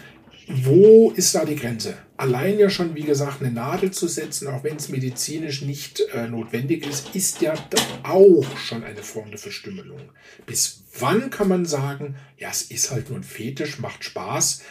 [0.49, 1.97] wo ist da die Grenze?
[2.17, 6.29] Allein ja schon, wie gesagt, eine Nadel zu setzen, auch wenn es medizinisch nicht äh,
[6.29, 7.55] notwendig ist, ist ja
[8.03, 10.01] auch schon eine Form der Verstümmelung.
[10.47, 14.63] Bis wann kann man sagen, ja, es ist halt nur ein Fetisch, macht Spaß?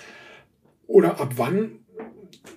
[0.87, 1.79] Oder ab wann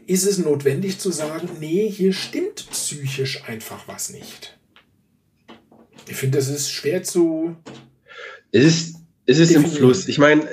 [0.06, 4.58] ist es notwendig zu sagen, nee, hier stimmt psychisch einfach was nicht?
[6.08, 7.56] Ich finde, das ist schwer zu.
[8.52, 8.96] Es ist,
[9.26, 10.08] es ist im Fluss.
[10.08, 10.46] Ich meine,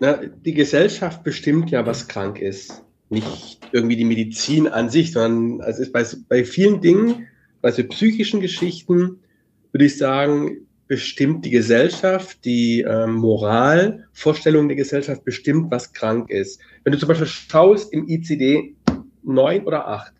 [0.00, 2.82] die Gesellschaft bestimmt ja, was krank ist.
[3.08, 7.28] Nicht irgendwie die Medizin an sich, sondern also bei, bei vielen Dingen,
[7.62, 9.20] bei so psychischen Geschichten,
[9.72, 16.60] würde ich sagen, bestimmt die Gesellschaft, die ähm, Moralvorstellung der Gesellschaft bestimmt, was krank ist.
[16.84, 18.74] Wenn du zum Beispiel schaust, im ICD
[19.24, 20.12] 9 oder 8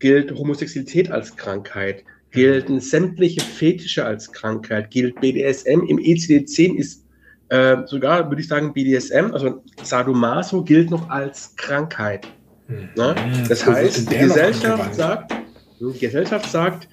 [0.00, 5.82] gilt Homosexualität als Krankheit, gelten sämtliche Fetische als Krankheit, gilt BDSM.
[5.86, 7.04] Im ICD-10 ist
[7.48, 12.26] äh, sogar, würde ich sagen, BDSM, also Sadomaso, gilt noch als Krankheit.
[12.66, 12.88] Hm.
[12.96, 13.14] Ne?
[13.48, 15.34] Das heißt, die Gesellschaft sagt,
[15.80, 16.88] die Gesellschaft sagt,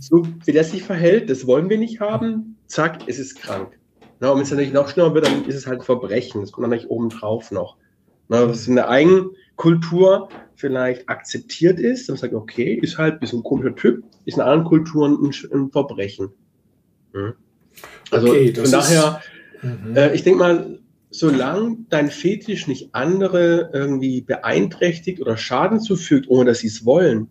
[0.00, 3.78] so wie der sich verhält, das wollen wir nicht haben, zack, es ist krank.
[4.20, 6.40] Na, und wenn es natürlich noch schlimmer wird, dann ist es halt ein Verbrechen.
[6.40, 7.76] Das kommt dann nicht oben drauf noch.
[8.28, 13.40] Na, was in der Eigenkultur vielleicht akzeptiert ist, dann sagt, okay, ist halt ein bisschen
[13.40, 16.30] ein komischer Typ, ist in anderen Kulturen ein, ein Verbrechen.
[17.12, 17.34] Hm?
[18.10, 19.20] Also okay, von daher,
[19.64, 19.96] mhm.
[19.96, 20.78] äh, ich denke mal,
[21.10, 27.28] solange dein Fetisch nicht andere irgendwie beeinträchtigt oder Schaden zufügt, ohne dass sie es wollen,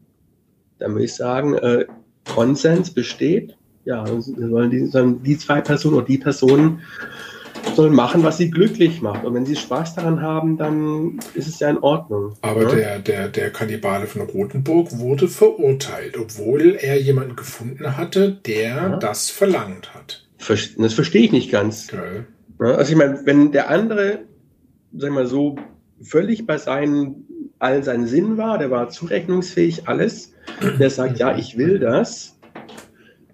[0.80, 1.86] dann würde ich sagen, äh,
[2.34, 3.58] Konsens besteht.
[3.86, 6.80] Ja, sollen die, sollen die zwei Personen oder die Personen
[7.76, 9.26] sollen machen, was sie glücklich macht.
[9.26, 12.34] Und wenn sie Spaß daran haben, dann ist es ja in Ordnung.
[12.42, 12.76] Aber ja?
[12.76, 18.98] der, der, der Kannibale von Rothenburg wurde verurteilt, obwohl er jemanden gefunden hatte, der ja.
[18.98, 20.23] das verlangt hat.
[20.48, 21.88] Das verstehe ich nicht ganz.
[21.92, 22.24] Okay.
[22.60, 24.20] Also ich meine, wenn der andere,
[24.96, 25.56] sag mal so,
[26.02, 27.26] völlig bei seinen,
[27.60, 30.34] all seinen Sinn war, der war zurechnungsfähig, alles,
[30.80, 32.40] der sagt, ja, ich will das.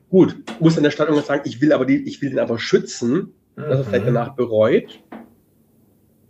[0.10, 3.34] Gut, muss an der Stadt sagen, ich will aber die, ich will den aber schützen,
[3.56, 4.14] dass er vielleicht mhm.
[4.14, 5.04] danach bereut.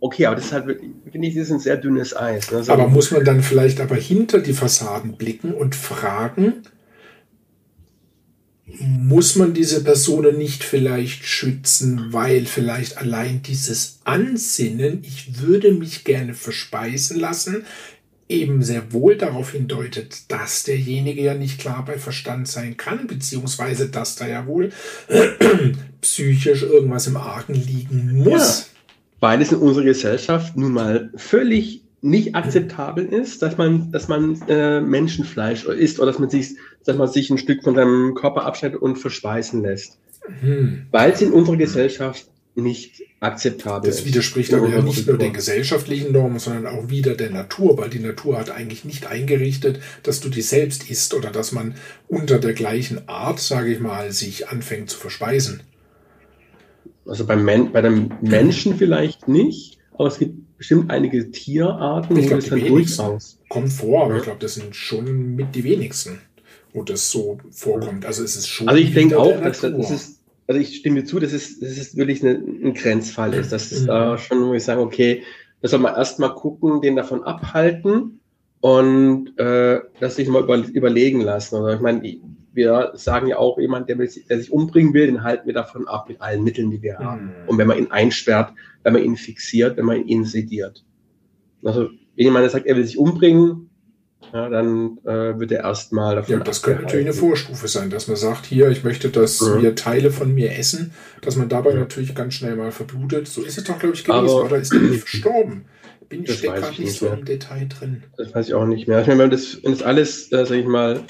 [0.00, 2.50] Okay, aber das ist halt, finde ich, das ist ein sehr dünnes Eis.
[2.50, 2.62] Ne?
[2.62, 6.62] So aber muss man dann vielleicht aber hinter die Fassaden blicken und fragen,
[8.80, 16.04] muss man diese Personen nicht vielleicht schützen, weil vielleicht allein dieses Ansinnen, ich würde mich
[16.04, 17.64] gerne verspeisen lassen,
[18.28, 23.88] eben sehr wohl darauf hindeutet, dass derjenige ja nicht klar bei Verstand sein kann, beziehungsweise
[23.88, 24.70] dass da ja wohl
[26.00, 28.60] psychisch irgendwas im Argen liegen muss.
[28.60, 28.64] Ja,
[29.20, 34.40] weil es in unserer Gesellschaft nun mal völlig nicht akzeptabel ist, dass man, dass man
[34.48, 38.44] äh, Menschenfleisch isst oder dass man sich, dass man sich ein Stück von seinem Körper
[38.46, 39.98] abschneidet und verspeisen lässt.
[40.40, 40.86] Hm.
[40.90, 44.00] Weil es in unserer Gesellschaft nicht akzeptabel ist.
[44.00, 47.90] Das widerspricht aber ja nicht nur den gesellschaftlichen Normen, sondern auch wieder der Natur, weil
[47.90, 51.74] die Natur hat eigentlich nicht eingerichtet, dass du die selbst isst oder dass man
[52.08, 55.62] unter der gleichen Art, sage ich mal, sich anfängt zu verspeisen.
[57.06, 62.26] Also beim Men bei dem Menschen vielleicht nicht, aber es gibt bestimmt einige Tierarten, ich
[62.26, 66.18] glaube, die durchaus kommt vor, aber ich glaube, das sind schon mit die wenigsten,
[66.74, 68.04] wo das so vorkommt.
[68.04, 68.68] Also es ist schon.
[68.68, 71.96] Also ich denke auch, dass das ist also ich stimme zu, dass es, dass es
[71.96, 73.52] wirklich eine, ein Grenzfall ist.
[73.52, 73.86] Das ist mhm.
[73.86, 75.22] da schon, wo ich sagen, okay,
[75.62, 78.20] da soll man erstmal gucken, den davon abhalten
[78.60, 81.54] und äh, das sich mal über, überlegen lassen.
[81.54, 82.18] Also ich meine,
[82.52, 86.08] wir sagen ja auch, jemand, der, der, sich umbringen will, den halten wir davon ab
[86.08, 87.26] mit allen Mitteln, die wir haben.
[87.26, 87.48] Mhm.
[87.48, 90.84] Und wenn man ihn einsperrt, wenn man ihn fixiert, wenn man ihn sediert.
[91.64, 93.70] Also wenn jemand sagt, er will sich umbringen,
[94.32, 96.38] ja, dann äh, wird er erstmal davon.
[96.38, 99.62] Ja, das könnte natürlich eine Vorstufe sein, dass man sagt, hier, ich möchte, dass mhm.
[99.62, 101.80] wir Teile von mir essen, dass man dabei mhm.
[101.80, 103.26] natürlich ganz schnell mal verblutet.
[103.26, 104.24] So ist es doch, glaube ich, gewesen.
[104.24, 105.64] Aber, oder ist er nicht verstorben?
[106.08, 107.18] Bin ich gerade nicht so mehr.
[107.18, 108.02] im Detail drin.
[108.16, 109.00] Das weiß ich auch nicht mehr.
[109.00, 111.00] Ich meine, wenn das, wenn das alles, äh, sag ich mal,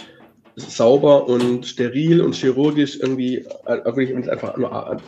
[0.68, 5.00] sauber und steril und chirurgisch irgendwie äh, wirklich einfach nur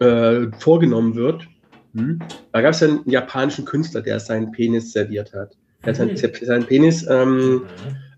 [0.00, 1.46] äh, vorgenommen wird,
[1.94, 2.20] hm.
[2.52, 5.56] da gab es ja einen japanischen Künstler, der seinen Penis serviert hat.
[5.82, 6.46] Er hat seinen, mhm.
[6.46, 7.62] seinen Penis ähm, mhm.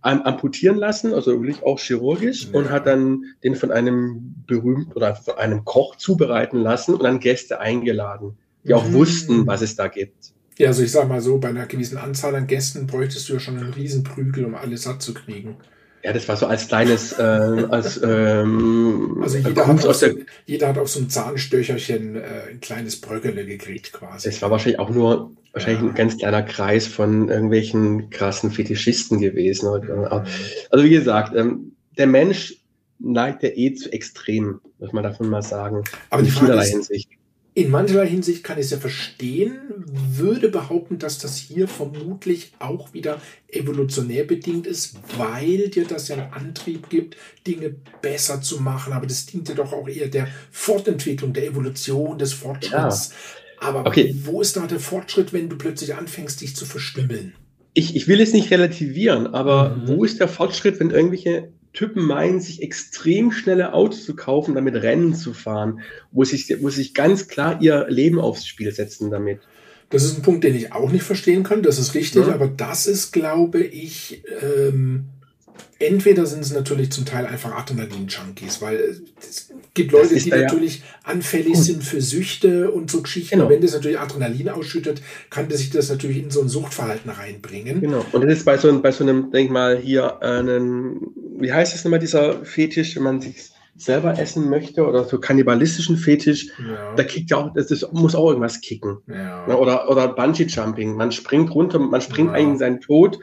[0.02, 2.54] amputieren lassen, also wirklich auch chirurgisch, mhm.
[2.54, 7.20] und hat dann den von einem berühmten oder von einem Koch zubereiten lassen und dann
[7.20, 8.92] Gäste eingeladen, die auch mhm.
[8.92, 10.32] wussten, was es da gibt.
[10.58, 13.40] Ja, also ich sag mal so, bei einer gewissen Anzahl an Gästen bräuchtest du ja
[13.40, 15.56] schon einen Riesenprügel, um alles satt zu kriegen.
[16.04, 20.14] Ja, das war so als kleines, äh, als ähm, also jeder hat, aus der,
[20.44, 24.28] jeder hat auf so ein Zahnstöcherchen äh, ein kleines Bröckele gekriegt quasi.
[24.28, 25.88] Es war wahrscheinlich auch nur wahrscheinlich ja.
[25.88, 29.70] ein ganz kleiner Kreis von irgendwelchen krassen Fetischisten gewesen.
[29.80, 30.04] Mhm.
[30.68, 32.58] Also wie gesagt, ähm, der Mensch
[32.98, 35.84] neigt ja eh zu extrem, muss man davon mal sagen.
[36.10, 37.08] Aber die Frage ist, Hinsicht.
[37.56, 42.92] In mancherlei Hinsicht kann ich es ja verstehen, würde behaupten, dass das hier vermutlich auch
[42.92, 48.92] wieder evolutionär bedingt ist, weil dir das ja einen Antrieb gibt, Dinge besser zu machen.
[48.92, 53.10] Aber das dient ja doch auch eher der Fortentwicklung, der Evolution, des Fortschritts.
[53.10, 53.68] Ja.
[53.68, 54.14] Aber okay.
[54.24, 57.34] wo ist da der Fortschritt, wenn du plötzlich anfängst, dich zu verstümmeln?
[57.72, 59.88] Ich, ich will es nicht relativieren, aber mhm.
[59.88, 64.76] wo ist der Fortschritt, wenn irgendwelche Typen meinen, sich extrem schnelle Autos zu kaufen, damit
[64.76, 65.80] Rennen zu fahren,
[66.12, 69.40] wo sich, wo sich ganz klar ihr Leben aufs Spiel setzen damit.
[69.90, 72.34] Das ist ein Punkt, den ich auch nicht verstehen kann, das ist richtig, ja.
[72.34, 75.04] aber das ist, glaube ich, ähm,
[75.78, 80.84] entweder sind es natürlich zum Teil einfach Adrenalin-Junkies, weil es gibt Leute, die natürlich ja.
[81.04, 83.36] anfällig sind für Süchte und so Geschichten.
[83.36, 83.50] Genau.
[83.50, 87.80] Wenn das natürlich Adrenalin ausschüttet, kann das sich das natürlich in so ein Suchtverhalten reinbringen.
[87.80, 88.04] Genau.
[88.12, 91.00] Und das ist bei so, bei so einem, denk mal, hier einen,
[91.38, 95.96] wie heißt das nochmal, dieser Fetisch, wenn man sich selber essen möchte oder so kannibalistischen
[95.96, 96.94] Fetisch, ja.
[96.94, 98.98] da kickt ja auch, das, das muss auch irgendwas kicken.
[99.08, 99.46] Ja.
[99.56, 100.94] Oder, oder Bungee-Jumping.
[100.94, 102.34] Man springt runter, man springt ja.
[102.34, 103.18] eigentlich in seinen Tod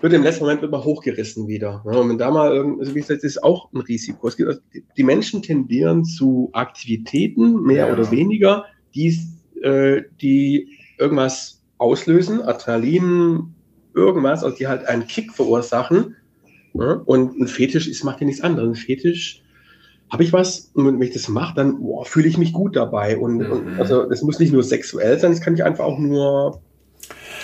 [0.00, 1.84] wird im letzten Moment immer hochgerissen wieder.
[1.84, 4.28] Und wenn da mal, also wie gesagt, das ist auch ein Risiko.
[4.28, 4.60] Es gibt, also
[4.96, 9.18] die Menschen tendieren zu Aktivitäten, mehr oder weniger, die,
[9.62, 13.54] äh, die irgendwas auslösen, Adrenalin,
[13.94, 16.16] irgendwas, also die halt einen Kick verursachen.
[16.78, 18.68] Ja, und ein Fetisch ist, macht ja nichts anderes.
[18.68, 19.42] Ein Fetisch
[20.10, 23.18] habe ich was und wenn ich das mache, dann fühle ich mich gut dabei.
[23.18, 23.52] Und, mhm.
[23.52, 26.60] und also das muss nicht nur sexuell sein, das kann ich einfach auch nur,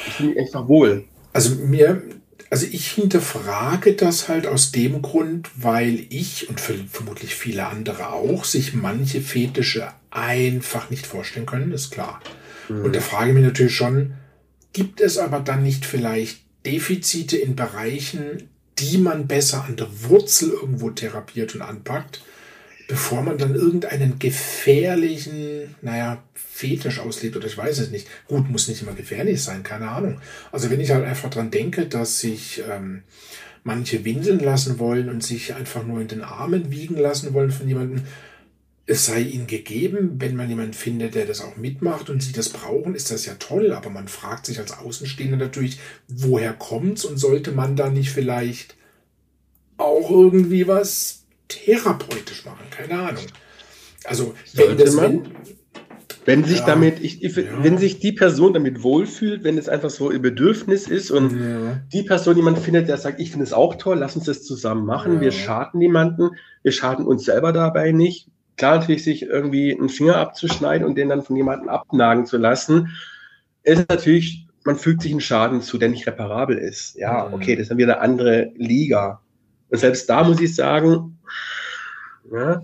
[0.07, 1.05] ich fühle mich einfach wohl.
[1.33, 2.03] Also mir,
[2.51, 8.45] also ich hinterfrage das halt aus dem Grund, weil ich und vermutlich viele andere auch
[8.45, 12.21] sich manche Fetische einfach nicht vorstellen können, ist klar.
[12.69, 12.85] Mhm.
[12.85, 14.15] Und da frage ich mich natürlich schon,
[14.73, 20.51] gibt es aber dann nicht vielleicht Defizite in Bereichen, die man besser an der Wurzel
[20.51, 22.23] irgendwo therapiert und anpackt,
[22.89, 28.07] bevor man dann irgendeinen gefährlichen, naja, Fetisch auslebt oder ich weiß es nicht.
[28.29, 30.21] Gut, muss nicht immer gefährlich sein, keine Ahnung.
[30.53, 33.03] Also wenn ich halt einfach dran denke, dass sich ähm,
[33.65, 37.67] manche winseln lassen wollen und sich einfach nur in den Armen wiegen lassen wollen von
[37.67, 38.03] jemandem,
[38.87, 42.51] es sei ihnen gegeben, wenn man jemanden findet, der das auch mitmacht und sie das
[42.51, 47.17] brauchen, ist das ja toll, aber man fragt sich als Außenstehender natürlich, woher kommt's und
[47.17, 48.77] sollte man da nicht vielleicht
[49.79, 53.25] auch irgendwie was therapeutisch machen, keine Ahnung.
[54.05, 55.23] Also, wenn das, wenn,
[56.27, 56.67] wenn sich ja.
[56.67, 57.45] damit, ich, ich, ja.
[57.63, 61.81] wenn sich die Person damit wohlfühlt, wenn es einfach so ihr Bedürfnis ist und ja.
[61.93, 64.85] die Person jemand findet, der sagt, ich finde es auch toll, lass uns das zusammen
[64.85, 66.31] machen, wir schaden niemanden,
[66.63, 68.29] wir schaden uns selber dabei nicht.
[68.57, 72.89] Klar natürlich sich irgendwie einen Finger abzuschneiden und den dann von jemandem abnagen zu lassen,
[73.63, 76.97] ist natürlich, man fügt sich einen Schaden zu, der nicht reparabel ist.
[76.97, 77.35] Ja, mhm.
[77.35, 79.21] okay, das ist dann wieder eine andere Liga.
[79.71, 81.19] Und selbst da muss ich sagen,
[82.31, 82.63] ja,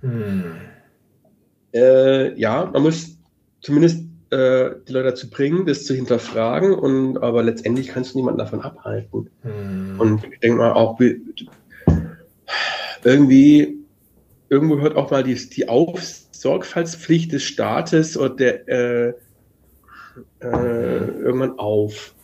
[0.00, 0.56] hm
[1.74, 3.18] äh, ja, man muss
[3.60, 8.38] zumindest äh, die Leute dazu bringen, das zu hinterfragen und aber letztendlich kannst du niemanden
[8.38, 9.28] davon abhalten.
[9.42, 9.96] Hm.
[9.98, 10.98] Und ich denke mal auch
[13.02, 13.83] irgendwie
[14.48, 15.66] irgendwo hört auch mal die, die
[16.32, 19.08] Sorgfaltspflicht des Staates oder der äh,
[20.40, 22.14] äh, irgendwann auf.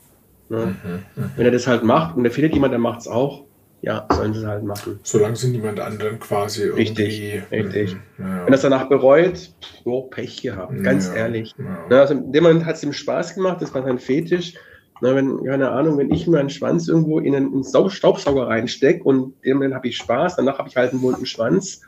[0.48, 0.76] Ne?
[0.84, 1.30] Mhm, mh.
[1.36, 3.44] Wenn er das halt macht und da findet jemand, der macht es auch,
[3.82, 5.00] ja, sollen sie halt machen.
[5.02, 7.40] Solange sie niemand anderen quasi irgendwie.
[7.50, 7.96] Richtig.
[8.18, 8.44] Mhm, ja.
[8.44, 9.54] Wenn das danach bereut,
[9.84, 11.54] oh, Pech gehabt, ganz ja, ehrlich.
[11.58, 12.00] Ja.
[12.00, 14.54] also in dem Moment hat es ihm Spaß gemacht, das war sein Fetisch.
[15.02, 19.56] Na, wenn, keine Ahnung, wenn ich meinen Schwanz irgendwo in einen, Staubsauger reinstecke und dem
[19.56, 21.80] Moment habe ich Spaß, danach habe ich halt einen bunten Schwanz.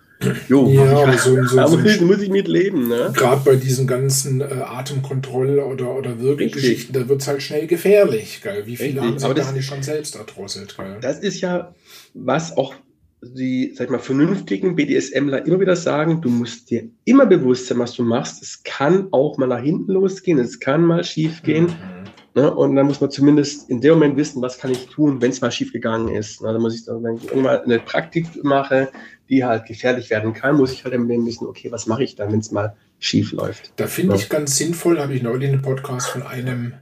[0.48, 2.88] Jo, ja, ich, so, so, da so muss, muss, ich mit leben.
[2.88, 3.12] Ne?
[3.14, 8.40] Gerade bei diesen ganzen äh, Atemkontroll- oder, oder Wirkgeschichten, da wird es halt schnell gefährlich.
[8.42, 8.66] Gell?
[8.66, 9.02] Wie viele Richtig.
[9.02, 10.76] haben sich gar nicht schon selbst erdrosselt?
[10.76, 10.98] Gell?
[11.00, 11.74] Das ist ja,
[12.14, 12.74] was auch
[13.22, 17.78] die, sag ich mal, vernünftigen BDSMler immer wieder sagen, du musst dir immer bewusst sein,
[17.78, 18.42] was du machst.
[18.42, 21.66] Es kann auch mal nach hinten losgehen, es kann mal schief gehen.
[21.66, 22.02] Mhm.
[22.35, 22.53] Ne?
[22.53, 25.40] Und dann muss man zumindest in dem Moment wissen, was kann ich tun, wenn es
[25.40, 26.40] mal schief gegangen ist.
[26.40, 26.53] Ne?
[26.53, 28.90] Dann muss ich dann, wenn ich irgendwann eine Praktik mache,
[29.29, 32.33] die halt gefährlich werden kann, muss ich halt dann wissen, okay, was mache ich dann,
[32.33, 33.73] wenn es mal schief läuft.
[33.77, 34.21] Da finde ja.
[34.21, 36.75] ich ganz sinnvoll, habe ich neulich einen Podcast von einem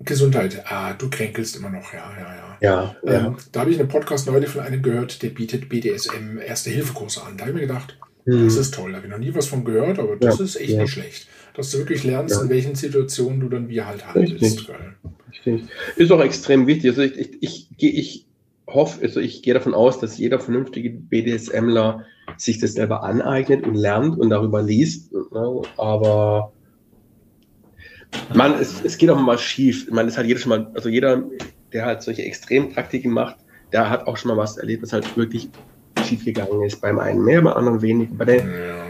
[0.00, 0.64] Gesundheit.
[0.66, 2.58] Ah, du kränkelst immer noch, ja, ja, ja.
[2.60, 3.36] Ja, ähm, ja.
[3.52, 7.36] Da habe ich einen Podcast neulich von einem gehört, der bietet BDSM Erste-Hilfe-Kurse an.
[7.36, 8.44] Da habe ich mir gedacht, hm.
[8.44, 8.90] das ist toll.
[8.90, 11.70] Da habe ich noch nie was von gehört, aber das ist echt nicht schlecht dass
[11.70, 12.42] du wirklich lernst, ja.
[12.42, 14.42] in welchen Situationen du dann wie halt handelst.
[14.42, 14.70] Richtig.
[15.30, 15.64] Richtig.
[15.96, 16.90] Ist auch extrem wichtig.
[16.90, 18.26] Also ich, ich, ich, ich
[18.66, 22.04] hoffe, also ich gehe davon aus, dass jeder vernünftige BDSMler
[22.36, 25.12] sich das selber aneignet und lernt und darüber liest.
[25.12, 25.62] Ne?
[25.78, 26.52] Aber
[28.34, 29.90] man, es, es geht auch mal schief.
[29.90, 31.24] Man ist halt jeder schon mal, also jeder,
[31.72, 33.36] der halt solche Extrempraktiken macht,
[33.72, 35.48] der hat auch schon mal was erlebt, was halt wirklich
[36.04, 36.82] schief gegangen ist.
[36.82, 38.14] Beim einen mehr, beim anderen weniger.
[38.14, 38.85] Bei der, ja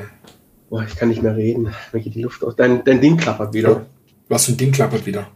[0.68, 1.72] Boah, ich kann nicht mehr reden.
[1.92, 2.56] Mir geht die Luft aus.
[2.56, 3.86] Dein, dein Ding klappert wieder.
[4.28, 5.30] Was für ein Ding klappert wieder?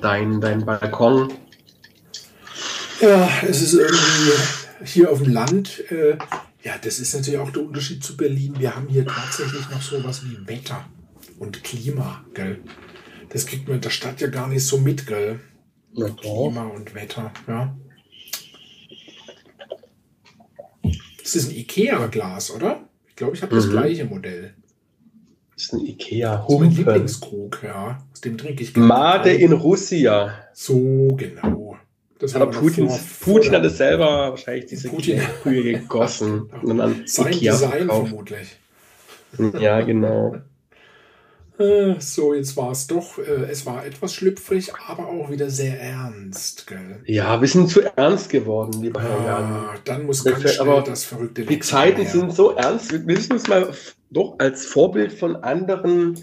[0.00, 1.32] Dein, dein Balkon.
[3.00, 4.32] Ja, es ist irgendwie
[4.84, 5.90] hier auf dem Land.
[5.90, 6.16] Äh,
[6.62, 8.54] ja, das ist natürlich auch der Unterschied zu Berlin.
[8.58, 10.86] Wir haben hier tatsächlich noch so was wie Wetter
[11.38, 12.60] und Klima, gell?
[13.30, 15.40] Das kriegt man in der Stadt ja gar nicht so mit, gell?
[15.92, 17.76] Ja, Klima und Wetter, ja.
[21.22, 22.88] Das ist ein Ikea-Glas, oder?
[23.08, 23.70] Ich glaube, ich habe das mhm.
[23.70, 24.54] gleiche Modell.
[25.60, 28.02] Das ist ein Ikea Das ist mein Lieblingskrug, ja.
[28.14, 28.74] Aus dem trinke ich.
[28.76, 30.32] Made in Russia.
[30.54, 31.76] So, genau.
[32.18, 32.90] Das Aber Putin,
[33.20, 34.88] Putin hat es selber wahrscheinlich diese.
[34.88, 36.48] Kühe gegossen.
[36.62, 38.08] und dann Sein Ikea Design verkauft.
[38.08, 38.56] vermutlich.
[39.60, 40.36] Ja, genau.
[41.58, 45.78] Äh, so, jetzt war es doch, äh, es war etwas schlüpfrig, aber auch wieder sehr
[45.78, 47.02] ernst, gell?
[47.04, 49.44] Ja, wir sind zu ernst geworden, lieber Herr Jan.
[49.44, 52.10] Ah, dann muss ganz schnell aber das verrückte Die Zeiten her.
[52.10, 53.74] sind so ernst, wir müssen uns mal
[54.10, 56.16] doch als Vorbild von anderen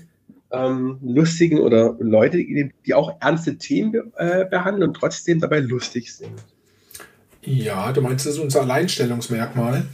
[0.52, 6.32] ähm, lustigen oder Leute, die, auch ernste Themen äh, behandeln und trotzdem dabei lustig sind.
[7.42, 9.86] Ja, du meinst, das ist unser Alleinstellungsmerkmal?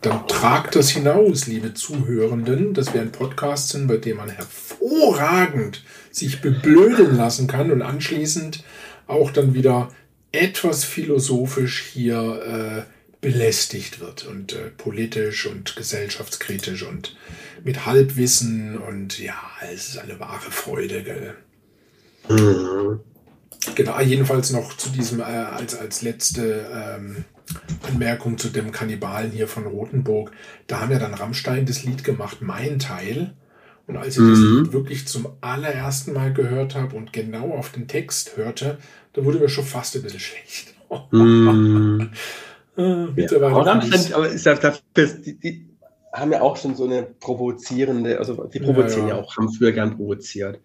[0.00, 5.84] Dann tragt das hinaus, liebe Zuhörenden, dass wir ein Podcast sind, bei dem man hervorragend
[6.10, 8.64] sich beblöden lassen kann und anschließend
[9.06, 9.90] auch dann wieder
[10.32, 17.16] etwas philosophisch hier äh, belästigt wird und äh, politisch und gesellschaftskritisch und
[17.64, 19.40] mit Halbwissen und ja,
[19.72, 21.34] es ist eine wahre Freude, gell?
[22.28, 23.00] Mhm.
[23.76, 27.24] Genau, jedenfalls noch zu diesem äh, als, als letzte ähm,
[27.88, 30.32] Anmerkung zu dem Kannibalen hier von Rothenburg.
[30.66, 33.34] Da haben ja dann Rammstein das Lied gemacht, Mein Teil.
[33.86, 34.30] Und als ich mhm.
[34.30, 38.78] das Lied wirklich zum allerersten Mal gehört habe und genau auf den Text hörte,
[39.12, 40.74] da wurde mir schon fast ein bisschen schlecht.
[41.12, 42.10] Mhm.
[42.76, 44.82] äh, mittlerweile ja, aber Rammstein, aber ist ja, das,
[45.22, 45.68] die, die,
[46.12, 49.20] haben ja auch schon so eine provozierende, also die provozieren ja, ja.
[49.20, 50.60] ja auch, haben früher gern provoziert.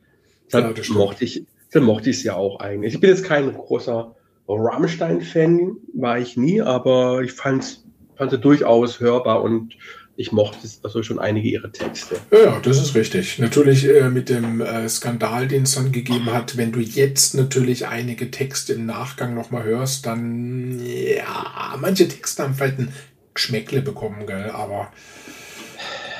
[0.45, 2.93] Deshalb ja, mochte ich, dann mochte ich es ja auch eigentlich.
[2.95, 4.15] Ich bin jetzt kein großer
[4.47, 7.83] Rammstein-Fan, war ich nie, aber ich fand
[8.17, 9.75] es durchaus hörbar und
[10.17, 12.15] ich mochte also schon einige ihrer Texte.
[12.31, 13.37] Ja, das ist richtig.
[13.37, 17.87] Natürlich äh, mit dem äh, Skandal, den es dann gegeben hat, wenn du jetzt natürlich
[17.87, 22.93] einige Texte im Nachgang nochmal hörst, dann ja, manche Texte haben vielleicht ein
[23.35, 24.91] Geschmäckle bekommen, gell, aber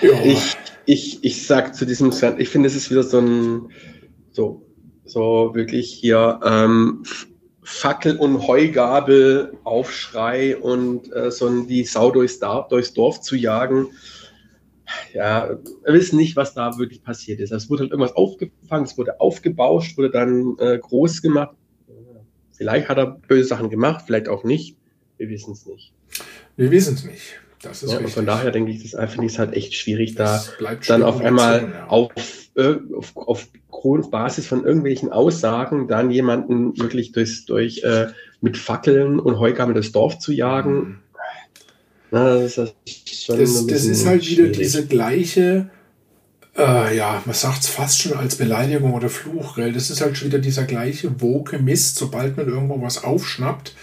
[0.02, 0.24] ja.
[0.24, 3.70] Ich, ich, ich sag zu diesem, ich finde, es ist wieder so ein,
[4.32, 4.64] so,
[5.06, 7.04] so wirklich hier, ähm,
[7.70, 13.88] Fackel und Heugabel, Aufschrei und äh, so die Sau durchs, durchs, Dorf zu jagen.
[15.14, 15.50] Ja,
[15.84, 17.52] wir wissen nicht, was da wirklich passiert ist.
[17.52, 21.58] Es wurde halt irgendwas aufgefangen, es wurde aufgebauscht, wurde dann äh, groß gemacht.
[22.54, 24.78] Vielleicht hat er böse Sachen gemacht, vielleicht auch nicht.
[25.18, 25.94] Wir wissen es nicht.
[26.56, 27.42] Wir wissen es nicht.
[27.62, 30.16] Das ist ja, und von daher denke ich, das finde ich es halt echt schwierig,
[30.16, 30.42] da
[30.88, 31.88] dann auf einmal ja.
[31.88, 32.12] auf,
[32.96, 33.48] auf, auf,
[34.10, 38.08] Basis von irgendwelchen Aussagen dann jemanden wirklich durchs, durch äh,
[38.42, 40.74] mit Fackeln und Heugabel das Dorf zu jagen.
[40.74, 40.96] Mhm.
[42.12, 42.74] Na, das, ist
[43.28, 44.58] das, das ist halt wieder schwierig.
[44.58, 45.70] diese gleiche,
[46.58, 49.72] äh, ja, man sagt es fast schon als Beleidigung oder Fluch, gell?
[49.72, 53.74] das ist halt schon wieder dieser gleiche woke Mist, sobald man irgendwo was aufschnappt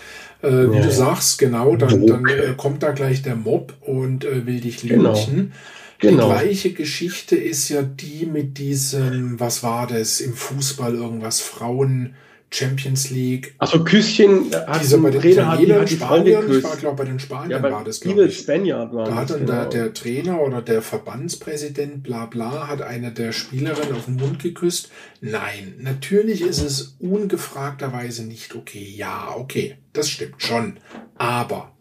[0.45, 4.25] äh, wie ja, du sagst, genau, dann, dann äh, kommt da gleich der Mob und
[4.25, 5.13] äh, will dich genau.
[5.13, 5.37] lynchen.
[5.37, 5.55] Genau.
[6.03, 12.15] Die gleiche Geschichte ist ja die mit diesem, was war das, im Fußball irgendwas, Frauen
[12.55, 13.55] Champions League.
[13.59, 16.97] Also Küsschen hat Dieser bei den Trainer hat, die, hat die Spaniern, ich war glaube
[16.97, 18.39] bei den Spaniern ja, war das glaube ich.
[18.39, 19.53] Spaniard war da hat dann genau.
[19.53, 24.41] der, der, Trainer oder der Verbandspräsident bla bla hat eine der Spielerinnen auf den Mund
[24.41, 24.91] geküsst.
[25.21, 28.89] Nein, natürlich ist es ungefragterweise nicht okay.
[28.95, 30.79] Ja, okay, das stimmt schon.
[31.17, 31.73] Aber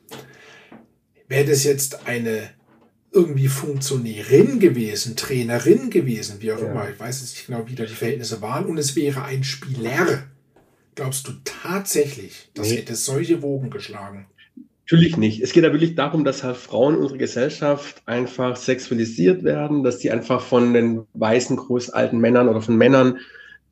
[1.27, 2.49] wäre das jetzt eine
[3.13, 6.71] irgendwie Funktionärin gewesen, Trainerin gewesen, wie auch ja.
[6.71, 9.43] immer, ich weiß jetzt nicht genau, wie da die Verhältnisse waren, und es wäre ein
[9.43, 10.23] Spieler,
[10.95, 12.77] Glaubst du tatsächlich, das nee.
[12.77, 14.27] hätte solche Wogen geschlagen?
[14.85, 15.41] Natürlich nicht.
[15.41, 19.99] Es geht ja wirklich darum, dass halt Frauen in unserer Gesellschaft einfach sexualisiert werden, dass
[19.99, 23.17] sie einfach von den weißen, großalten Männern oder von Männern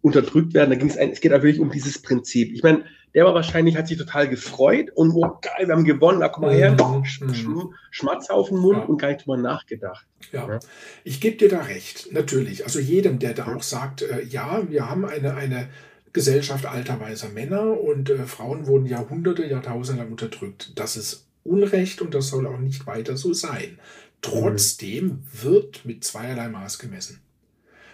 [0.01, 0.71] unterdrückt werden.
[0.71, 2.53] Da ging es, es geht ja wirklich um dieses Prinzip.
[2.53, 6.20] Ich meine, der war wahrscheinlich, hat sich total gefreut und oh geil, wir haben gewonnen,
[6.20, 7.03] da komm mal her, mhm.
[7.20, 7.74] Mhm.
[7.89, 8.86] Schmatzer auf den Mund ja.
[8.86, 10.05] und gar nicht drüber nachgedacht.
[10.32, 10.59] Ja, ja.
[11.03, 12.64] ich gebe dir da recht, natürlich.
[12.64, 15.68] Also jedem, der da auch sagt, äh, ja, wir haben eine, eine
[16.14, 20.74] Gesellschaft alter weißer Männer und äh, Frauen wurden Jahrhunderte, Jahrtausende lang unterdrückt.
[20.76, 23.80] Das ist Unrecht und das soll auch nicht weiter so sein.
[24.22, 25.24] Trotzdem mhm.
[25.41, 27.22] wird mit zweierlei Maß gemessen.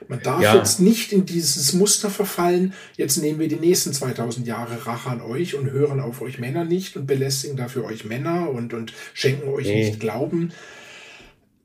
[0.07, 0.55] Man darf ja.
[0.55, 5.21] jetzt nicht in dieses Muster verfallen, jetzt nehmen wir die nächsten 2000 Jahre Rache an
[5.21, 9.49] euch und hören auf euch Männer nicht und belästigen dafür euch Männer und, und schenken
[9.49, 9.85] euch nee.
[9.85, 10.51] nicht Glauben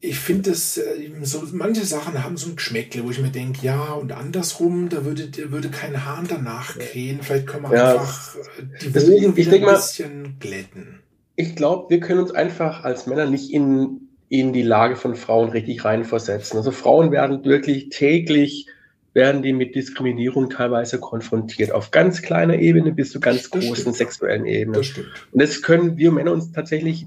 [0.05, 3.65] ich finde es, äh, so manche Sachen haben so ein Geschmäckle, wo ich mir denke,
[3.65, 7.21] ja, und andersrum, da würde, würde kein Hahn danach krähen.
[7.23, 11.01] Vielleicht können wir ja, einfach äh, die Wogen wieder ein bisschen glätten.
[11.37, 14.02] Ich glaube, wir können uns einfach als Männer nicht in,
[14.33, 16.57] in die Lage von Frauen richtig reinversetzen.
[16.57, 18.67] Also Frauen werden wirklich täglich
[19.15, 23.77] werden die mit Diskriminierung teilweise konfrontiert, auf ganz kleiner Ebene bis zu ganz das großen
[23.77, 23.97] stimmt.
[23.97, 24.81] sexuellen Ebenen.
[24.81, 25.09] Das stimmt.
[25.33, 27.07] Und das können wir Männer uns tatsächlich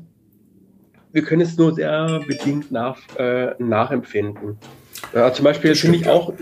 [1.14, 4.58] wir können es nur sehr bedingt nach, äh, nachempfinden.
[5.14, 6.34] Ja, zum Beispiel finde ich auch,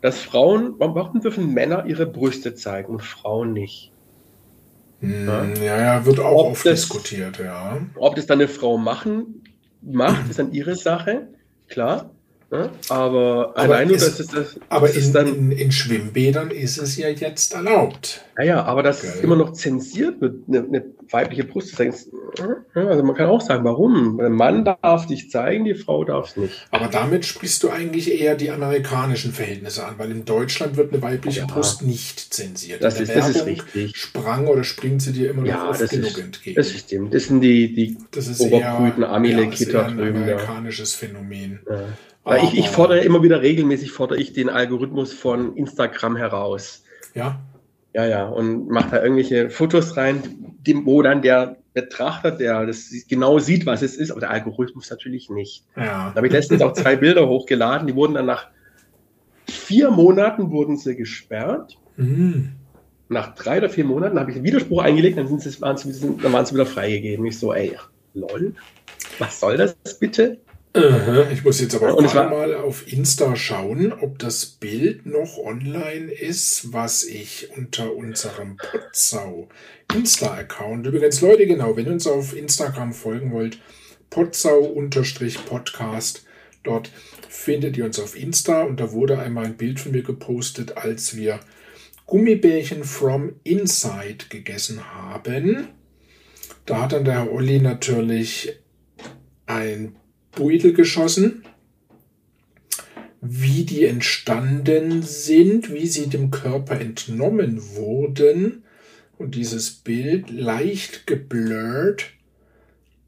[0.00, 3.90] dass Frauen, warum dürfen Männer ihre Brüste zeigen und Frauen nicht?
[5.00, 5.26] Hm,
[5.60, 7.78] ja, ja, wird auch ob oft das, diskutiert, ja.
[7.96, 9.42] Ob das dann eine Frau machen,
[9.82, 11.28] macht, ist dann ihre Sache,
[11.68, 12.10] klar.
[12.50, 14.60] Ja, aber, aber allein nur, dass es das.
[14.70, 18.24] Aber in, dann, in, in, Schwimmbädern ist es ja jetzt erlaubt.
[18.38, 19.22] Naja, aber dass okay.
[19.22, 21.94] immer noch zensiert wird, eine, eine weibliche Brust zu zeigen.
[22.74, 24.20] Also man kann auch sagen, warum?
[24.20, 26.66] Ein Mann darf dich zeigen, die Frau darf es nicht.
[26.70, 31.02] Aber damit sprichst du eigentlich eher die amerikanischen Verhältnisse an, weil in Deutschland wird eine
[31.02, 32.82] weibliche ja, Brust nicht zensiert.
[32.82, 33.96] Das, ist, das ist richtig.
[33.96, 36.56] Sprang oder springt sie dir immer noch ja, oft genug ist, entgegen.
[36.56, 37.14] Das ist stimmt.
[37.14, 40.16] Das sind die, die das ist oberbrüten Amilekiter ja, drüben.
[40.16, 41.60] Ein amerikanisches Phänomen.
[41.68, 42.36] Ja.
[42.36, 46.84] Ich, ich fordere immer wieder regelmäßig fordere ich den Algorithmus von Instagram heraus.
[47.14, 47.40] Ja.
[47.94, 48.28] Ja, ja.
[48.28, 50.22] Und mache da irgendwelche Fotos rein,
[50.84, 55.30] wo dann der Betrachter, der das genau sieht, was es ist, aber der Algorithmus natürlich
[55.30, 55.64] nicht.
[55.76, 56.10] Ja.
[56.10, 58.48] Da habe ich letztens auch zwei Bilder hochgeladen, die wurden dann nach
[59.48, 61.78] vier Monaten wurden sie gesperrt.
[61.96, 62.52] Mhm.
[63.08, 66.16] Nach drei oder vier Monaten habe ich einen Widerspruch eingelegt, dann, sind sie, waren, sie,
[66.22, 67.24] dann waren sie wieder freigegeben.
[67.24, 67.76] Ich so, ey,
[68.12, 68.54] lol,
[69.18, 70.38] was soll das bitte?
[71.32, 76.72] Ich muss jetzt aber auch mal auf Insta schauen, ob das Bild noch online ist,
[76.72, 79.48] was ich unter unserem Potsau
[79.94, 83.58] Insta-Account, übrigens Leute, genau, wenn ihr uns auf Instagram folgen wollt,
[84.10, 86.24] Potsau-Podcast,
[86.62, 86.90] dort
[87.28, 91.16] findet ihr uns auf Insta und da wurde einmal ein Bild von mir gepostet, als
[91.16, 91.40] wir
[92.06, 95.68] Gummibärchen from Inside gegessen haben.
[96.66, 98.58] Da hat dann der Herr Olli natürlich
[99.46, 99.96] ein
[100.38, 101.44] Beutel geschossen,
[103.20, 108.62] wie die entstanden sind, wie sie dem Körper entnommen wurden.
[109.16, 112.12] Und dieses Bild leicht geblurrt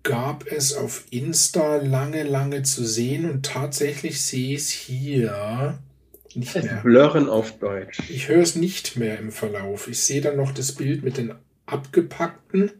[0.02, 5.78] gab es auf Insta lange, lange zu sehen und tatsächlich sehe ich es hier
[6.34, 6.80] nicht mehr.
[6.82, 8.00] Blurren auf Deutsch.
[8.08, 9.86] Ich höre es nicht mehr im Verlauf.
[9.88, 11.32] Ich sehe dann noch das Bild mit den
[11.66, 12.72] abgepackten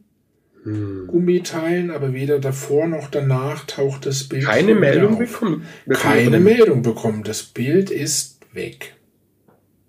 [0.63, 1.07] hm.
[1.07, 4.45] Gummiteilen, aber weder davor noch danach taucht das Bild.
[4.45, 5.67] Keine Meldung bekommen.
[5.89, 7.23] Keine Meldung bekommen.
[7.25, 8.95] Das Bild ist weg.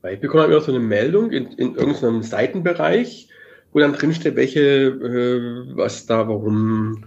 [0.10, 3.28] Ich bekomme immer so eine Meldung in, in irgendeinem Seitenbereich,
[3.72, 7.04] wo dann drinsteht, welche, äh, was da, warum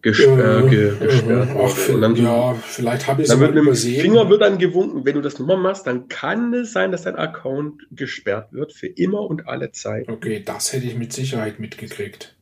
[0.00, 3.74] gesperrt, äh, äh, gesperrt äh, Ach, und dann ja, vielleicht habe ich es mit dem
[3.74, 7.16] Finger wird dann gewunken, wenn du das nochmal machst, dann kann es sein, dass dein
[7.16, 10.08] Account gesperrt wird für immer und alle Zeit.
[10.08, 12.36] Okay, das hätte ich mit Sicherheit mitgekriegt.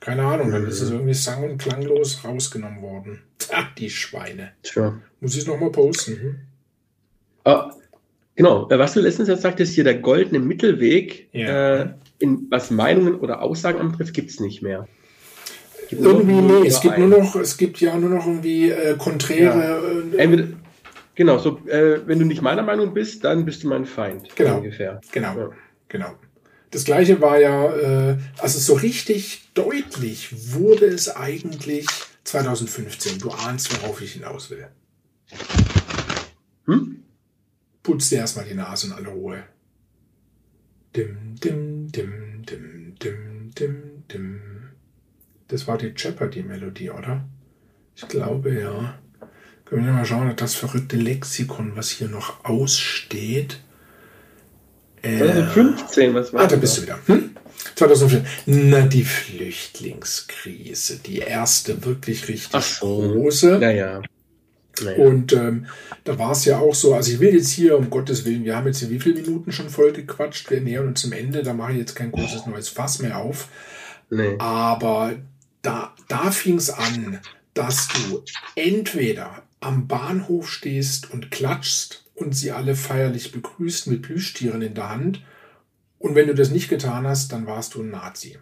[0.00, 3.22] Keine Ahnung, dann ist es irgendwie sang- und klanglos rausgenommen worden.
[3.52, 4.52] Ach, die Schweine.
[4.62, 4.98] Tja.
[5.20, 6.20] Muss ich es nochmal posten?
[6.20, 6.36] Hm?
[7.44, 7.74] Ah,
[8.34, 11.76] genau, äh, was du letztens jetzt sagtest, hier der goldene Mittelweg, ja.
[11.76, 11.88] äh,
[12.18, 14.88] in, was Meinungen oder Aussagen anbetrifft, gibt es nicht mehr.
[15.88, 19.58] Gibt irgendwie, nee, es gibt nur noch, es gibt ja nur noch irgendwie äh, konträre.
[19.58, 20.18] Ja.
[20.18, 20.44] Äh, Entweder,
[21.14, 24.28] genau, so, äh, wenn du nicht meiner Meinung bist, dann bist du mein Feind.
[24.36, 24.58] Genau.
[24.58, 25.00] Ungefähr.
[25.12, 25.36] Genau.
[25.36, 25.50] Ja.
[25.88, 26.14] Genau.
[26.70, 31.86] Das gleiche war ja, äh, also so richtig deutlich wurde es eigentlich
[32.24, 33.18] 2015.
[33.18, 34.68] Du ahnst, worauf ich hinaus will.
[36.66, 37.02] Hm?
[37.82, 39.42] Putz dir erstmal die Nase in aller Ruhe.
[40.94, 44.40] Dim, dim, dim, dim, dim, dim, dim.
[45.48, 47.28] Das war die Jeopardy-Melodie, oder?
[47.96, 48.98] Ich glaube, ja.
[49.64, 53.60] Können wir mal schauen, das verrückte Lexikon, was hier noch aussteht.
[55.02, 56.52] 2015, was war das?
[56.52, 56.98] Ah, da bist du wieder.
[57.06, 57.30] Hm?
[57.76, 58.26] 2015.
[58.46, 60.98] Na, die Flüchtlingskrise.
[60.98, 63.00] Die erste wirklich richtig Ach so.
[63.00, 63.58] große.
[63.58, 64.02] Naja.
[64.82, 65.04] Naja.
[65.04, 65.66] Und ähm,
[66.04, 68.56] da war es ja auch so, also ich will jetzt hier, um Gottes Willen, wir
[68.56, 71.52] haben jetzt hier wie viele Minuten schon voll gequatscht, wir nähern uns zum Ende, da
[71.52, 73.48] mache ich jetzt kein großes neues Fass mehr auf.
[74.08, 74.36] Nee.
[74.38, 75.16] Aber
[75.62, 77.20] da, da fing es an,
[77.54, 78.24] dass du
[78.56, 84.90] entweder am Bahnhof stehst und klatschst und sie alle feierlich begrüßt mit Plüschtieren in der
[84.90, 85.24] Hand.
[85.98, 88.38] Und wenn du das nicht getan hast, dann warst du ein Nazi.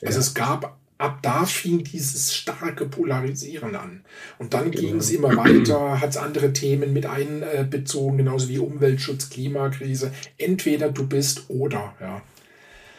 [0.00, 0.08] Ja.
[0.08, 4.04] Also es gab, ab da fing dieses starke Polarisieren an.
[4.38, 4.82] Und dann genau.
[4.82, 10.12] ging es immer weiter, hat es andere Themen mit einbezogen, genauso wie Umweltschutz, Klimakrise.
[10.36, 12.22] Entweder du bist oder, ja.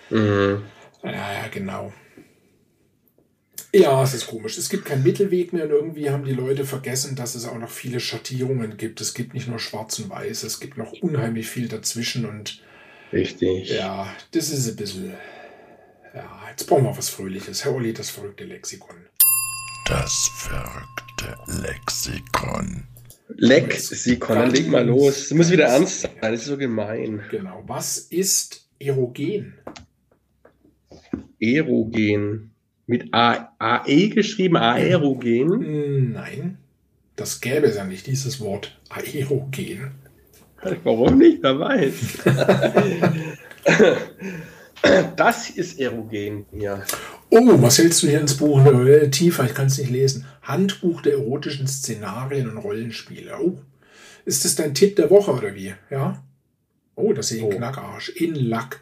[0.09, 0.63] Mhm.
[1.03, 1.91] Ja, ja, genau.
[3.73, 4.57] Ja, es ist komisch.
[4.57, 7.69] Es gibt keinen Mittelweg mehr und irgendwie haben die Leute vergessen, dass es auch noch
[7.69, 8.99] viele Schattierungen gibt.
[8.99, 12.61] Es gibt nicht nur schwarz und weiß, es gibt noch unheimlich viel dazwischen und
[13.13, 13.69] Richtig.
[13.69, 15.13] ja, das ist ein bisschen.
[16.13, 17.63] Ja, jetzt brauchen wir was Fröhliches.
[17.63, 18.97] Herr Olli, das verrückte Lexikon.
[19.87, 22.83] Das verrückte Lexikon.
[23.29, 25.29] Lexikon, dann leg mal los.
[25.29, 27.23] Du musst wieder ernst sein, das ist so gemein.
[27.31, 27.63] Genau.
[27.67, 29.53] Was ist Erogen?
[31.39, 32.50] Erogen.
[32.91, 36.11] Mit A AE geschrieben, Aerogen.
[36.11, 36.57] Nein,
[37.15, 39.91] das gäbe es ja nicht, dieses Wort Aerogen.
[40.83, 41.41] Warum nicht?
[41.41, 41.93] Wer weiß.
[45.15, 46.83] Das ist Erogen, ja.
[47.29, 48.65] Oh, was hältst du hier ins Buch?
[48.65, 50.25] Äh, tiefer, ich kann es nicht lesen.
[50.41, 53.31] Handbuch der erotischen Szenarien und Rollenspiele.
[53.39, 53.59] Oh,
[54.25, 55.73] ist das dein Tipp der Woche oder wie?
[55.91, 56.21] Ja?
[56.95, 57.49] Oh, das ist ein Oh.
[57.49, 58.09] Knackarsch.
[58.09, 58.81] In Lack.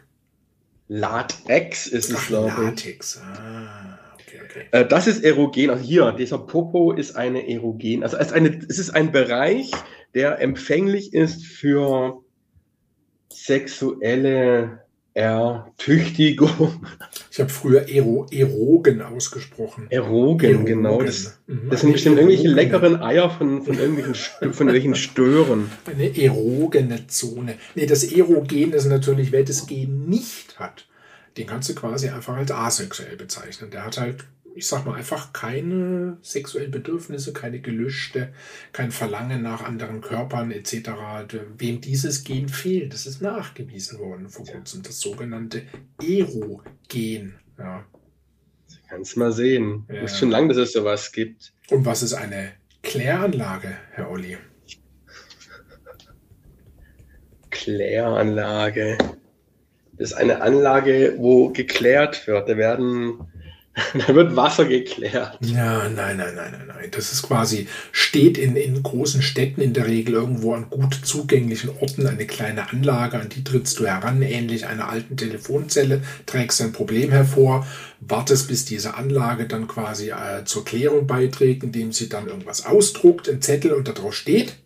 [0.88, 2.56] Latex ist es, Ach, glaube ich.
[2.64, 3.20] Latex.
[3.22, 3.99] Ah,
[4.34, 4.64] okay, okay.
[4.72, 5.70] Äh, Das ist erogen.
[5.70, 8.02] Also hier, dieser Popo ist eine erogen.
[8.02, 9.70] Also es ist, eine, es ist ein Bereich,
[10.14, 12.22] der empfänglich ist für
[13.32, 14.80] sexuelle
[15.12, 16.86] Ertüchtigung.
[17.32, 19.86] Ich habe früher Ero, Erogen ausgesprochen.
[19.90, 20.64] Erogen, Erogen.
[20.66, 21.02] genau.
[21.02, 21.68] Das, Mhm.
[21.70, 25.70] das sind bestimmt irgendwelche leckeren Eier von, von irgendwelchen, von irgendwelchen Stören.
[25.84, 27.54] Eine erogene Zone.
[27.74, 30.86] Nee, das Erogen ist natürlich, wer das Gen nicht hat,
[31.36, 33.70] den kannst du quasi einfach als asexuell bezeichnen.
[33.70, 34.24] Der hat halt,
[34.54, 38.32] ich sag mal, einfach keine sexuellen Bedürfnisse, keine Gelüste,
[38.72, 40.90] kein Verlangen nach anderen Körpern etc.
[41.56, 45.62] Wem dieses Gen fehlt, das ist nachgewiesen worden vor kurzem, das sogenannte
[46.02, 47.38] Erogen.
[47.58, 47.84] Ja.
[48.88, 49.86] Kannst mal sehen.
[49.88, 50.02] Ja.
[50.02, 51.52] Ist schon lange, dass es sowas gibt.
[51.70, 52.52] Und was ist eine
[52.82, 54.36] Kläranlage, Herr Olli?
[57.50, 58.98] Kläranlage.
[60.00, 62.48] Das ist eine Anlage, wo geklärt wird.
[62.48, 63.18] Da werden,
[64.06, 65.36] da wird Wasser geklärt.
[65.42, 66.88] Ja, nein, nein, nein, nein, nein.
[66.90, 71.68] Das ist quasi, steht in, in großen Städten in der Regel irgendwo an gut zugänglichen
[71.80, 76.72] Orten eine kleine Anlage, an die trittst du heran, ähnlich einer alten Telefonzelle, trägst ein
[76.72, 77.66] Problem hervor,
[78.00, 83.28] wartest, bis diese Anlage dann quasi äh, zur Klärung beiträgt, indem sie dann irgendwas ausdruckt,
[83.28, 84.56] ein Zettel und da drauf steht,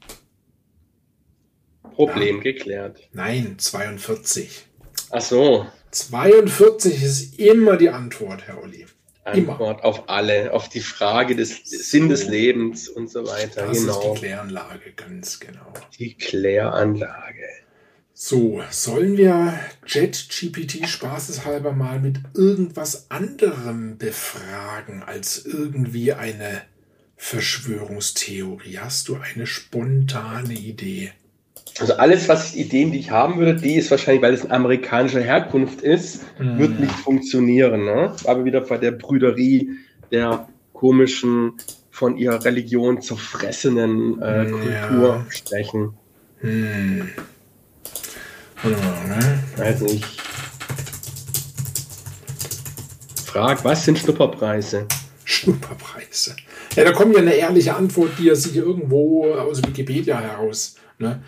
[1.97, 3.01] Problem geklärt.
[3.12, 4.66] nein, 42.
[5.15, 5.67] Ach so.
[5.93, 8.85] 42 ist immer die Antwort, Herr Olli.
[9.33, 9.53] Immer.
[9.53, 13.67] Antwort auf alle, auf die Frage des Sinn des Lebens und so weiter.
[13.67, 14.12] Das ist genau.
[14.12, 15.73] die Kläranlage, ganz genau.
[15.99, 17.47] Die Kläranlage.
[18.12, 26.62] So, sollen wir JetGPT spaßeshalber mal mit irgendwas anderem befragen als irgendwie eine
[27.17, 28.79] Verschwörungstheorie?
[28.79, 31.12] Hast du eine spontane Idee?
[31.81, 35.20] Also alles, was Ideen, die ich haben würde, die ist wahrscheinlich, weil es eine amerikanische
[35.20, 36.59] Herkunft ist, Hm.
[36.59, 37.85] wird nicht funktionieren.
[37.85, 38.14] Ne?
[38.25, 39.70] Aber wieder bei der Brüderie
[40.12, 41.55] der komischen,
[41.91, 44.87] von ihrer Religion zerfressenen äh, Ja.
[44.89, 45.95] Kultur sprechen.
[46.41, 47.09] Hm.
[48.62, 49.39] Warte mal, ne?
[49.57, 50.05] Weiß nicht.
[53.27, 54.87] Frag, was sind Schnupperpreise?
[55.25, 56.37] Schnupperpreise.
[56.77, 60.77] Ja, da kommt ja eine ehrliche Antwort, die er sich irgendwo aus Wikipedia heraus.
[60.99, 61.22] Ne?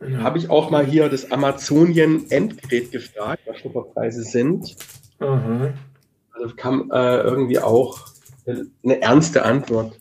[0.00, 0.18] Ja.
[0.18, 4.76] Habe ich auch mal hier das Amazonien-Endgerät gefragt, was Schnupperpreise sind.
[5.18, 5.74] Aha.
[6.32, 8.06] Also kam äh, irgendwie auch
[8.46, 9.98] eine ernste Antwort.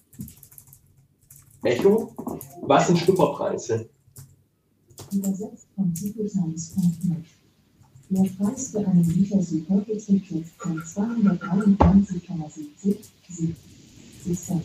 [1.63, 2.13] Echo,
[2.61, 3.89] was sind Schnupperpreise?
[5.11, 7.25] Übersetzt von Citizens.net.
[8.09, 12.97] Der Preis für einen Liter Super beträgt jetzt von 223,70
[14.35, 14.63] Cent.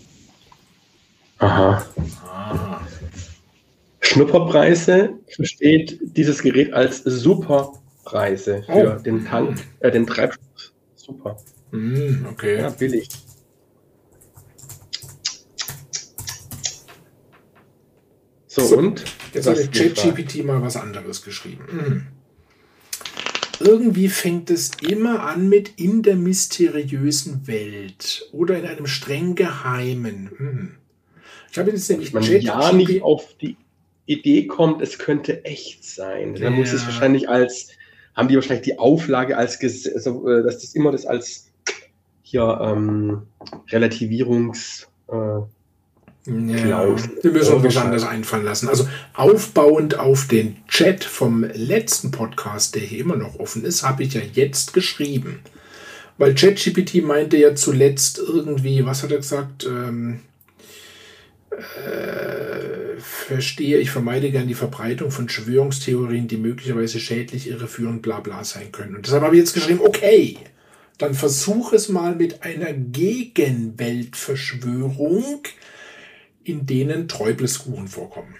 [1.39, 1.85] Aha.
[2.24, 2.80] Ah.
[4.03, 9.03] Schnupperpreise versteht dieses Gerät als Superpreise für Oh.
[9.03, 10.73] den Tank, äh, den Treibstoff.
[10.97, 11.37] Super.
[11.71, 12.59] Hm, okay.
[12.59, 13.09] Ja, billig.
[18.47, 19.05] So, So, und?
[19.33, 19.73] Jetzt hat?
[19.73, 21.65] ChatGPT mal was anderes geschrieben.
[21.71, 22.07] Hm.
[23.61, 30.31] Irgendwie fängt es immer an mit in der mysteriösen Welt oder in einem streng geheimen.
[30.37, 30.77] Hm.
[31.51, 33.57] Ich habe jetzt nämlich man ja nicht auf die
[34.13, 36.35] Idee kommt, es könnte echt sein.
[36.35, 36.89] Dann muss es Ja.
[36.89, 37.69] wahrscheinlich als,
[38.15, 39.59] haben die wahrscheinlich die Auflage als,
[39.95, 41.51] also, äh, dass das immer das als
[42.23, 43.23] hier ähm,
[43.71, 45.15] Relativierungs, äh,
[46.25, 46.87] Ja,
[47.23, 48.69] wir müssen uns was anderes einfallen lassen.
[48.69, 54.05] Also aufbauend auf den Chat vom letzten Podcast, der hier immer noch offen ist, habe
[54.05, 55.41] ich ja jetzt geschrieben.
[56.19, 59.65] Weil ChatGPT meinte ja zuletzt irgendwie, was hat er gesagt?
[59.67, 60.21] Ähm,
[61.59, 68.45] äh, verstehe, ich vermeide gern die Verbreitung von Verschwörungstheorien, die möglicherweise schädlich, irreführend, bla bla
[68.45, 68.97] sein können.
[68.97, 70.37] Und deshalb habe ich jetzt geschrieben, okay,
[70.99, 75.41] dann versuch es mal mit einer Gegenweltverschwörung,
[76.45, 78.35] in denen Träubleskuchen vorkommen.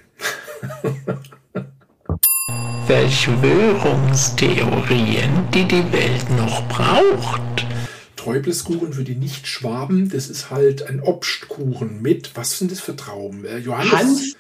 [2.87, 7.67] Verschwörungstheorien, die die Welt noch braucht.
[8.25, 13.45] Träubleskuchen für die Nicht-Schwaben, das ist halt ein Obstkuchen mit, was sind das für Trauben?
[13.45, 14.37] Äh, Johannes, Hans,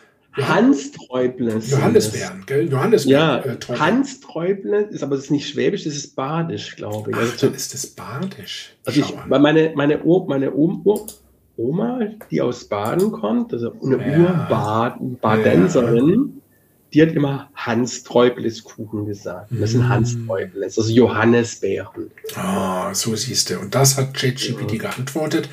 [0.49, 1.61] Hans Träuble.
[1.61, 2.70] sind Johannisbeeren, gell?
[2.70, 3.20] Johannisbeeren.
[3.20, 3.78] Ja, äh.
[3.78, 7.16] Hans Träuble ist aber das ist nicht schwäbisch, das ist badisch, glaube ich.
[7.16, 8.74] Ach, Also, dann ist das badisch.
[8.85, 10.97] also ich, meine, meine, o, meine Oma,
[11.57, 14.97] Oma, die aus Baden kommt, also eine Ja.
[15.01, 16.41] Ur-Badenserin,
[16.93, 19.51] die hat immer Hans Träubles Kuchen gesagt.
[19.51, 19.88] Das sind Mm.
[19.88, 22.11] Hans Träubles, also Johannisbeeren.
[22.34, 23.59] Ah, so siehst du.
[23.59, 25.49] Und das hat ChatGPT geantwortet.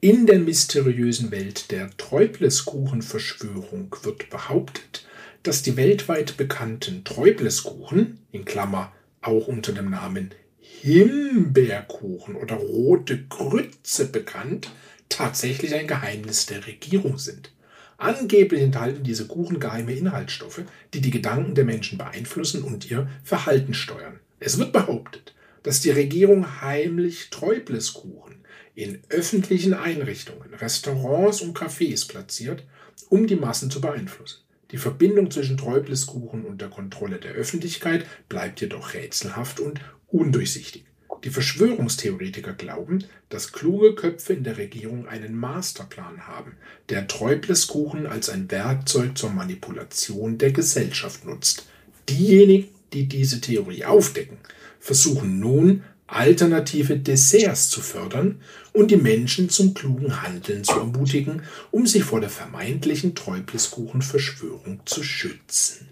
[0.00, 5.06] In der mysteriösen Welt der Träubleskuchen-Verschwörung wird behauptet,
[5.42, 14.06] dass die weltweit bekannten Träubleskuchen, in Klammer auch unter dem Namen Himbeerkuchen oder rote Grütze
[14.06, 14.70] bekannt,
[15.08, 17.50] tatsächlich ein Geheimnis der Regierung sind.
[17.98, 23.74] Angeblich enthalten diese Kuchen geheime Inhaltsstoffe, die die Gedanken der Menschen beeinflussen und ihr Verhalten
[23.74, 24.20] steuern.
[24.38, 28.44] Es wird behauptet, dass die Regierung heimlich Träubleskuchen
[28.74, 32.64] in öffentlichen Einrichtungen, Restaurants und Cafés platziert,
[33.08, 34.42] um die Massen zu beeinflussen.
[34.70, 40.84] Die Verbindung zwischen Träubleskuchen und der Kontrolle der Öffentlichkeit bleibt jedoch rätselhaft und undurchsichtig.
[41.24, 46.52] Die Verschwörungstheoretiker glauben, dass kluge Köpfe in der Regierung einen Masterplan haben,
[46.88, 51.66] der Träubleskuchen als ein Werkzeug zur Manipulation der Gesellschaft nutzt.
[52.08, 54.38] Diejenigen, die diese Theorie aufdecken,
[54.78, 58.40] versuchen nun, alternative Desserts zu fördern
[58.72, 61.42] und die Menschen zum klugen Handeln zu ermutigen,
[61.72, 65.88] um sich vor der vermeintlichen Träubleskuchen-Verschwörung zu schützen.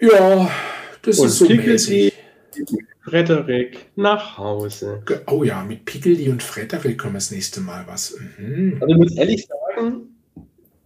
[0.00, 0.50] Ja,
[1.02, 2.12] das Und ist so mäßig.
[3.04, 5.02] Frederik nach Hause.
[5.26, 8.16] Oh ja, mit Pickeldi und Frederik können wir das nächste Mal was.
[8.38, 8.78] Mhm.
[8.80, 10.16] Also ich muss ehrlich sagen,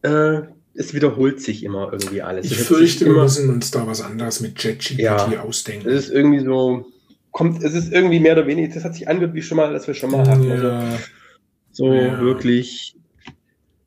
[0.02, 0.42] äh,
[0.74, 2.46] es wiederholt sich immer irgendwie alles.
[2.46, 5.26] Ich fürchte, wir müssen uns da was anderes mit ChatGPT Ja.
[5.42, 5.88] ausdenken.
[5.88, 6.86] es ist irgendwie so,
[7.30, 9.86] kommt, es ist irgendwie mehr oder weniger, das hat sich angehört wie schon mal, dass
[9.86, 10.50] wir schon mal hatten.
[10.50, 10.98] Also ja,
[11.72, 12.20] so Ja.
[12.20, 12.96] wirklich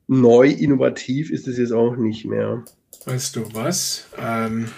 [0.08, 2.64] neu, innovativ ist es jetzt auch nicht mehr.
[3.06, 4.06] weißt du was?
[4.18, 4.68] Ähm,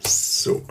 [0.01, 0.67] So.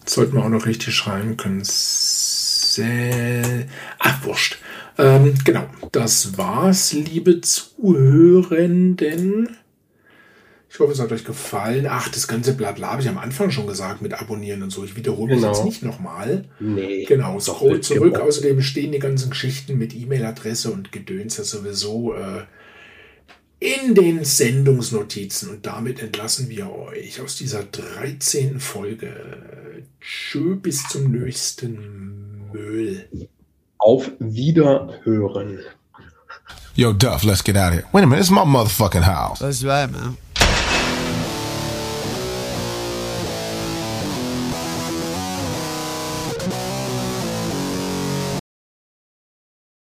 [0.00, 1.62] Jetzt sollten wir auch noch richtig schreiben können.
[1.62, 3.68] Se
[3.98, 4.58] Ach, wurscht.
[4.98, 9.56] Ähm, genau, das war's, liebe Zuhörenden.
[10.80, 11.86] Ich hoffe, es hat euch gefallen.
[11.90, 14.82] Ach, das ganze Blabla habe ich am Anfang schon gesagt mit Abonnieren und so.
[14.82, 15.48] Ich wiederhole Genau.
[15.48, 16.46] jetzt nicht nochmal.
[16.58, 17.04] Nee.
[17.04, 18.14] Genau, scroll zurück.
[18.14, 18.26] gebrochen.
[18.26, 22.44] Außerdem stehen die ganzen Geschichten mit E-Mail-Adresse und Gedöns ja sowieso äh,
[23.58, 25.50] in den Sendungsnotizen.
[25.50, 28.58] Und damit entlassen wir euch aus dieser 13.
[28.58, 29.12] Folge.
[30.00, 33.06] Tschö, bis zum nächsten Müll.
[33.76, 35.58] Auf Wiederhören.
[36.74, 37.84] Yo, Duff, let's get out of here.
[37.92, 39.40] Wait a minute, it's my motherfucking house.
[39.40, 40.16] That's right, man.